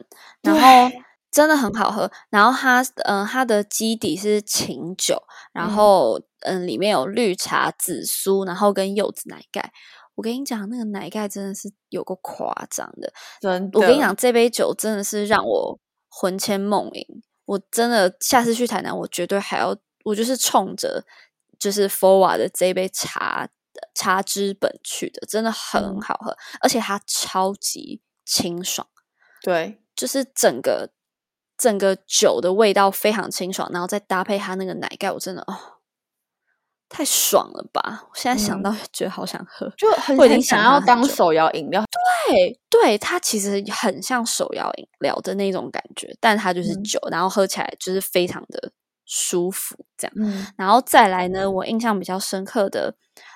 [0.43, 0.89] 然后
[1.33, 2.09] 真的很好喝。
[2.31, 5.21] 然后它嗯，它的基底是琴酒，
[5.53, 9.73] 然后嗯，里面有绿茶、紫苏，然后跟柚子奶盖。
[10.15, 13.81] 我跟你讲，那个奶盖真的是有个夸张的，真的。
[13.81, 15.79] 我跟你讲，这杯酒真的是让我
[16.09, 17.05] 魂牵梦萦。
[17.45, 19.77] 我真的下次去台南，我绝对还要。
[20.05, 21.05] 我就是冲着
[21.59, 23.49] 就是 Foa 的这杯茶
[23.95, 28.87] 茶之本去的，真的很好喝，而且它超级清爽。
[29.43, 30.91] 对，就是整个
[31.57, 35.79] 整个酒的味道非常清爽，然后再搭配它那个奶盖，我真的哦，
[36.89, 38.05] 太爽了吧！
[38.09, 41.85] 我现在想到觉得好想喝，就很已经想要当手摇饮料。
[42.29, 48.73] 对，对，它其实很像手摇饮料的那种感觉，但它就是酒，然后喝起来就是非常的。
[49.11, 51.51] 舒服，这样，然后再来呢？
[51.51, 52.95] 我印象比较深刻的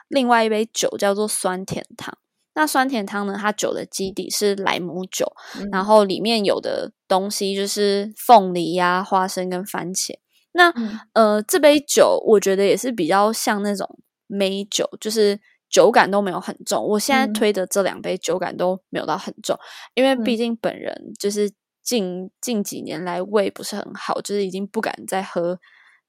[0.09, 2.17] 另外一杯酒叫做酸甜汤。
[2.55, 3.35] 那酸甜汤呢？
[3.41, 5.33] 它酒的基底是莱姆酒，
[5.73, 10.13] 然后里面有的东西就是凤梨呀、花生跟番茄。
[10.53, 10.71] 那
[11.15, 16.87] 呃，这杯酒我觉得也是比较像那种美酒，就是酒感都没有很重。
[16.87, 19.59] 我现在推的这两杯酒感都没有到很重，
[19.95, 21.51] 因为毕竟本人就是。
[21.83, 25.59] 近近几年来胃不是很好，就是已经不敢再喝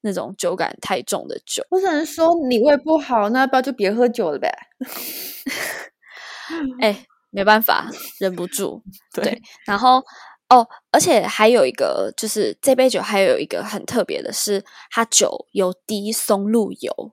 [0.02, 1.64] 那种酒感太重的酒。
[1.70, 4.50] 我只能说你胃不好，那要不要就别喝酒了呗？
[6.80, 8.82] 哎，没办法，忍不住。
[9.14, 10.02] 对，然后
[10.50, 17.12] 哦，而且还有一个，就是这杯酒还有一个很特别的是，它酒有低松露油，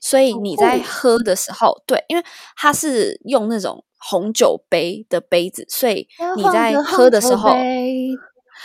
[0.00, 2.24] 所以你在喝的时候，对，因为
[2.56, 7.50] 它是用那种红酒杯的杯子，所以你在喝的时候，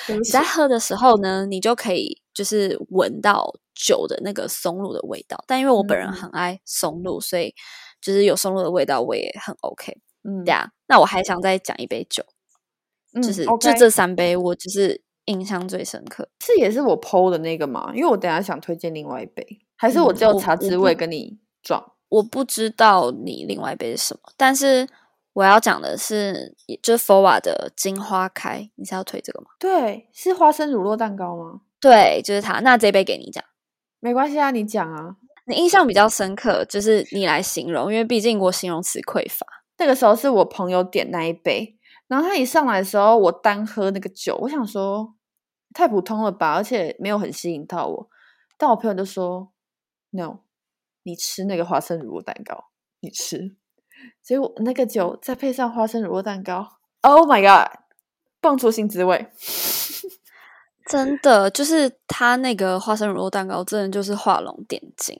[0.07, 5.43] 你在喝的时候呢，你就可以就是闻到酒的那个松露的味道。
[5.47, 7.53] 但因为我本人嗯很爱松露，所以
[8.01, 9.97] 就是有松露的味道，我也很 OK。
[10.25, 12.23] 嗯对啊，那我还想再讲一杯酒，
[13.13, 16.29] 嗯就是、就这三杯，我就是印象最深刻。
[16.39, 21.91] 是也是我 PO 的那个嘛，因为我等下想推荐另外一杯，还是我只有茶滋味跟你撞？
[22.07, 24.87] 我不知道你另外一杯是什么，但是
[25.33, 29.47] 我要讲的是，也就是 Fova 的金花开，你是要推这个吗？
[29.59, 31.61] 对，是花生乳酪蛋糕吗？
[31.81, 32.59] 对，就是它。
[32.59, 33.43] 那这杯给你讲，
[33.99, 35.17] 没关系啊，你讲啊。
[35.45, 39.45] 你印象比较深刻，就是你来形容，因为毕竟我形容词匮乏。
[39.77, 41.77] 那个时候是我朋友点那一杯，
[42.07, 45.15] 然后他一上来的时候，我单喝那个酒，我想说
[45.73, 48.09] 太普通了吧，而且没有很吸引到我。
[48.57, 49.51] 但我朋友就说
[50.11, 50.41] ：“No，
[51.01, 52.65] 你吃那个花生乳酪蛋糕，
[53.01, 53.57] 你吃。”
[54.23, 56.67] 结果那个酒再配上花生乳酪蛋糕
[57.01, 57.71] ，Oh my god，
[58.41, 59.27] 蹦出新滋味。
[60.89, 65.17] 真的，就是它那个花生乳酪蛋糕，真的就是画龙点睛。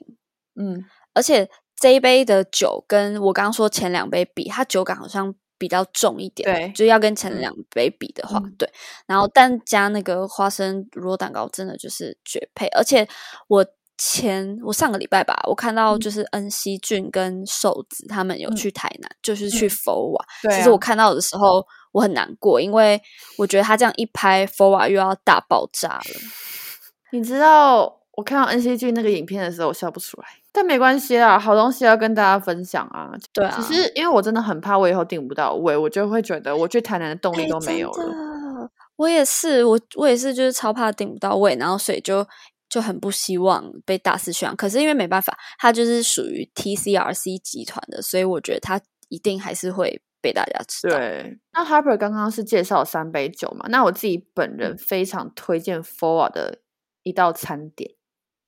[0.56, 8.70] 嗯，而且这一杯的酒跟我刚刚说前两杯比，它酒感好像比较重一点，对就是要跟前嗯两杯比的话，嗯对。
[9.06, 12.66] 然后但加那个花生乳酪蛋糕，真的就是绝配。
[12.68, 13.08] 而且
[13.48, 13.66] 我
[13.96, 20.24] 前我上个礼拜吧，我看到嗯就是恩熙俊跟瘦子他们有嗯去台南，就是去嗯佛瓦。
[20.42, 23.00] 对、啊，其实我看到的时候我很难过，因为
[23.38, 26.20] 我觉得他这样一拍，佛瓦又要大爆炸了。
[27.12, 33.12] 你知道我看到恩熙俊那个影片的时候，我笑不出来，但没关系啦，好东西要跟大家分享啊。
[33.32, 38.04] 对啊，只是因为我真的很怕我以后订不到位，我就会觉得我去台南的动力哎都没有了。
[38.04, 42.24] 的我也是，我我也是，就是超怕订不到位，然后所以就
[42.68, 44.56] 就很不希望被大肆宣扬。
[44.56, 50.96] 可是因为没办法，它就是属于 TCRC 集团的，所以我觉得它一定还是会被大家知道。
[50.96, 56.60] 对，那 Harper 刚刚是介绍三杯酒嘛，那我自己本人嗯非常推荐 Four 的
[57.02, 57.92] 一道餐点。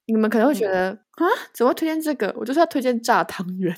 [0.06, 2.34] 你们可能会觉嗯得啊、怎么会推荐这个？
[2.38, 3.76] 我就是要推荐炸汤圆。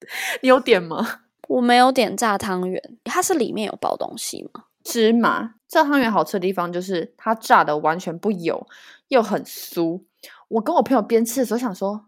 [0.42, 1.20] 你有点吗？
[1.48, 4.64] 我没有点炸汤圆，它是里面有包东西吗？
[4.84, 8.66] 芝麻炸汤圆好吃的地方就是它炸的完全不油，
[9.08, 10.04] 又很酥。
[10.48, 12.06] 我跟我朋友边吃的时候想说，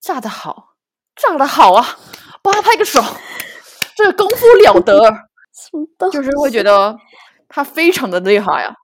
[0.00, 0.74] 炸的好，
[1.16, 1.98] 炸的好啊，
[2.42, 3.02] 帮他拍个手，
[3.96, 5.00] 这个功夫了得，
[6.12, 6.96] 就是会觉得
[7.48, 8.74] 他非常的厉害啊。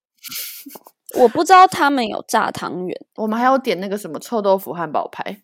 [1.20, 5.42] 我不知道他们有炸汤圆，我们还有点那个什么臭豆腐汉堡排，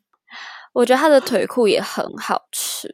[0.72, 2.92] 我觉得他的腿裤也很好吃。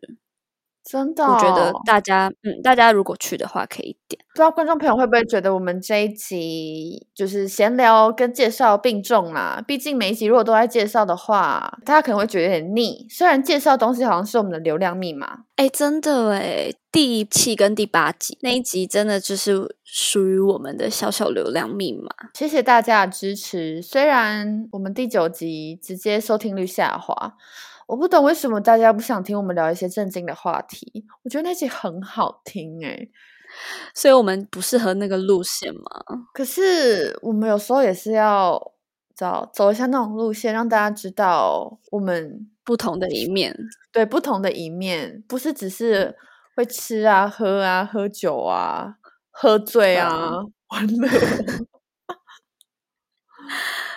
[0.90, 4.18] 真的、我觉得哦大家，嗯，大家如果去的话可以点。
[4.32, 9.62] 不知道观众朋友会不会觉得我们这一集就是闲聊跟介绍并重啦？
[9.66, 13.06] 毕竟每一集如果都在介绍的话，大家可能会觉得有点腻。
[13.10, 22.08] 虽然介绍东西好像是我们的流量密码，哎，真的哎，第一期跟第八集那一集真的就是属于我们的小小流量密码。
[22.32, 23.82] 谢谢大家的支持。
[23.82, 27.34] 虽然我们第九集直接收听率下滑，
[27.88, 31.06] 我不懂为什么大家不想听我们聊一些正经的话题。
[31.22, 33.10] 我觉得那集很好听诶、
[33.96, 35.82] 所以我们不适合那个路线嘛。
[36.34, 38.60] 可是我们有时候也是要
[39.16, 43.56] 找走一下那种路线，让大家知道我们不同的一面，
[43.90, 46.14] 对不同的一面，不是只是
[46.54, 48.96] 会吃啊、喝啊、喝酒啊、
[49.30, 50.12] 喝醉啊、
[50.68, 51.08] 玩乐。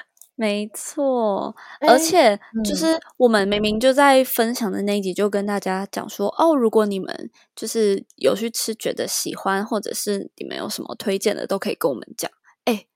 [0.41, 1.55] 没错。
[1.79, 12.31] 哎而且就嗯是我们明明就在分享的那一集，就跟大家讲说，哦，如果你们就是有去吃，觉得喜欢，或者是你们有什么推荐的，都可以跟我们讲。
[12.65, 12.87] 哎，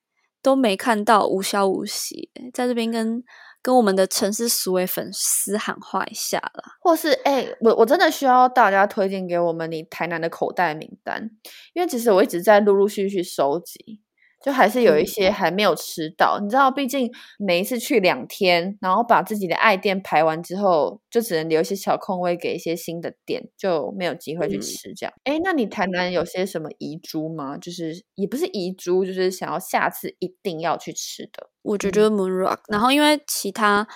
[0.42, 3.24] 都没看到，无消无息，在这边跟
[3.62, 6.78] 跟我们的城市思维粉丝喊话一下啦。
[6.82, 11.30] 或是哎、我我真的需要大家推荐给我们你台南的口袋名单，
[11.74, 14.02] 因为其实我一直在陆陆续续收集，
[14.46, 16.38] 就还是有一些还没有吃到。
[16.40, 25.12] 你知道，毕竟每一次去两天，然后把自己的爱店排完之后，就只能留一些小空位给一些新的店，就没有机会去嗯吃这样。
[25.24, 27.58] 哎、那你台南有些什么遗珠吗？
[27.58, 31.50] 就是也不是遗珠，就是想要下次一定要去吃的。
[31.64, 33.88] 我觉得 Moon Rock，、然后因为其他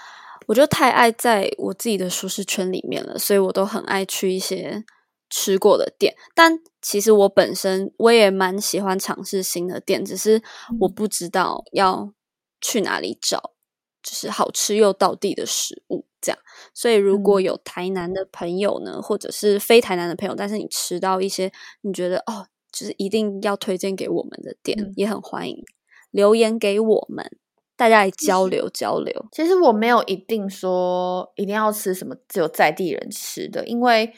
[0.47, 4.83] 我就太爱在我自己的舒适圈里面了，所以我都很爱去一些
[5.29, 6.15] 吃过的店。
[6.33, 10.41] 但其实我本身我也蛮喜欢尝试新的店，只是
[10.79, 12.13] 我不知道要
[12.61, 13.53] 去哪里找，
[14.01, 16.39] 就是好吃又到地的食物这样。
[16.73, 21.51] 所以如果有台南的朋友呢，或者是非台南的朋友，但是你吃到一些
[21.81, 25.63] 你觉得哦，就是一定要推荐给我们的店，嗯也很欢迎
[26.11, 27.37] 留言给我们。
[27.75, 29.25] 大家来交流交流。
[29.31, 34.13] 其实我没有一定说一定要吃什么只有在地人吃的，因为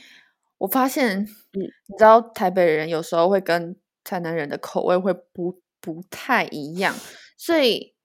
[0.61, 6.95] 我发现嗯，你知道台北人有时候会跟台南人的口味会不不太一样，
[7.37, 7.95] 所以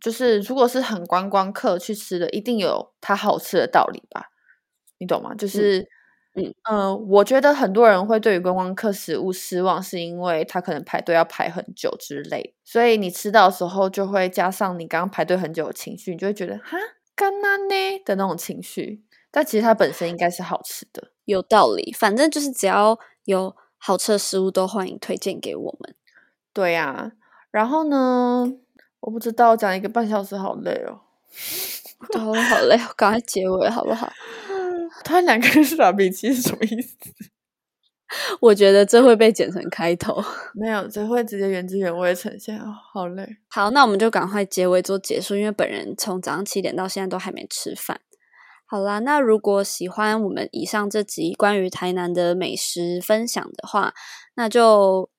[0.00, 4.26] 就是如果是很观光客去吃的，一定有它好吃的道理吧？
[4.98, 5.34] 你懂吗？
[5.34, 5.80] 就是。
[6.36, 16.78] 嗯呃，我觉得很多人会对于观光客食物失望，是因为他可能排队要排很久之类，所以你吃到的时候就会加上你刚刚排队很久的情绪，你就会觉得哈
[17.16, 19.02] 干那呢的那种情绪。
[19.30, 21.92] 但其实它本身应该是好吃的，有道理。
[21.96, 25.94] 反正就是只要有好吃的食物，都欢迎推荐给我们。
[26.52, 27.12] 对呀，
[27.50, 28.52] 然后呢，
[29.00, 31.00] 我不知道讲一个半小时好累哦，
[32.12, 34.12] 都好累，赶快结尾好不好？
[35.04, 36.96] 他两个傻逼气是什么意思？
[38.40, 40.20] 我觉得这会被剪成开头，
[40.52, 42.58] 没有，这会直接原汁原味呈现。
[42.58, 43.24] 哦，好累。
[43.48, 48.00] 好，那我们就赶快结尾做结束，因为本人从早上七点到现在都还没吃饭。
[48.70, 53.92] 好啦，那如果喜欢我们以上这集关于台南的美食分享的话，
[54.36, 55.10] 那就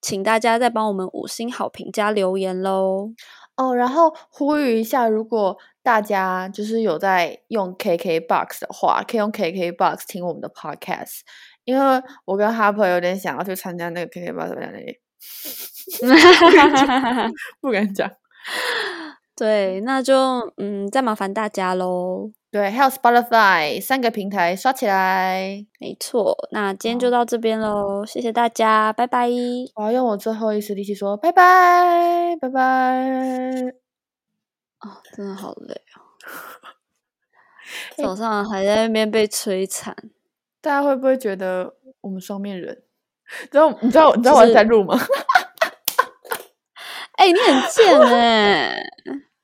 [0.00, 3.10] 请大家再帮我们五星好评加留言喽。
[3.56, 11.20] 哦，然后呼吁一下，如果大家就是有在用 KKBOX 的话，可以用 KKBOX 听我们的 Podcast，
[11.64, 14.98] 因为我跟 Harper 有点想要去参加那个 KKBOX 那里，
[17.60, 18.10] 不敢讲。
[19.36, 20.14] 对，那就
[20.56, 22.30] 嗯，再麻烦大家喽。
[22.54, 25.66] 对，还有 Spotify 三个平台刷起来。
[25.80, 29.28] 没错，那今天就到这边喽，谢谢大家，拜拜。
[29.74, 33.60] 我要用我最后一丝力气说拜拜，拜拜。
[34.78, 35.98] 哦，真的好累哦，
[37.98, 39.96] 早上还在那边被摧残。
[40.60, 42.84] 大家会不会觉得我们双面人？
[43.50, 44.96] 知道你知道你知道我在录吗？
[47.18, 48.76] 哎，你很贱哎。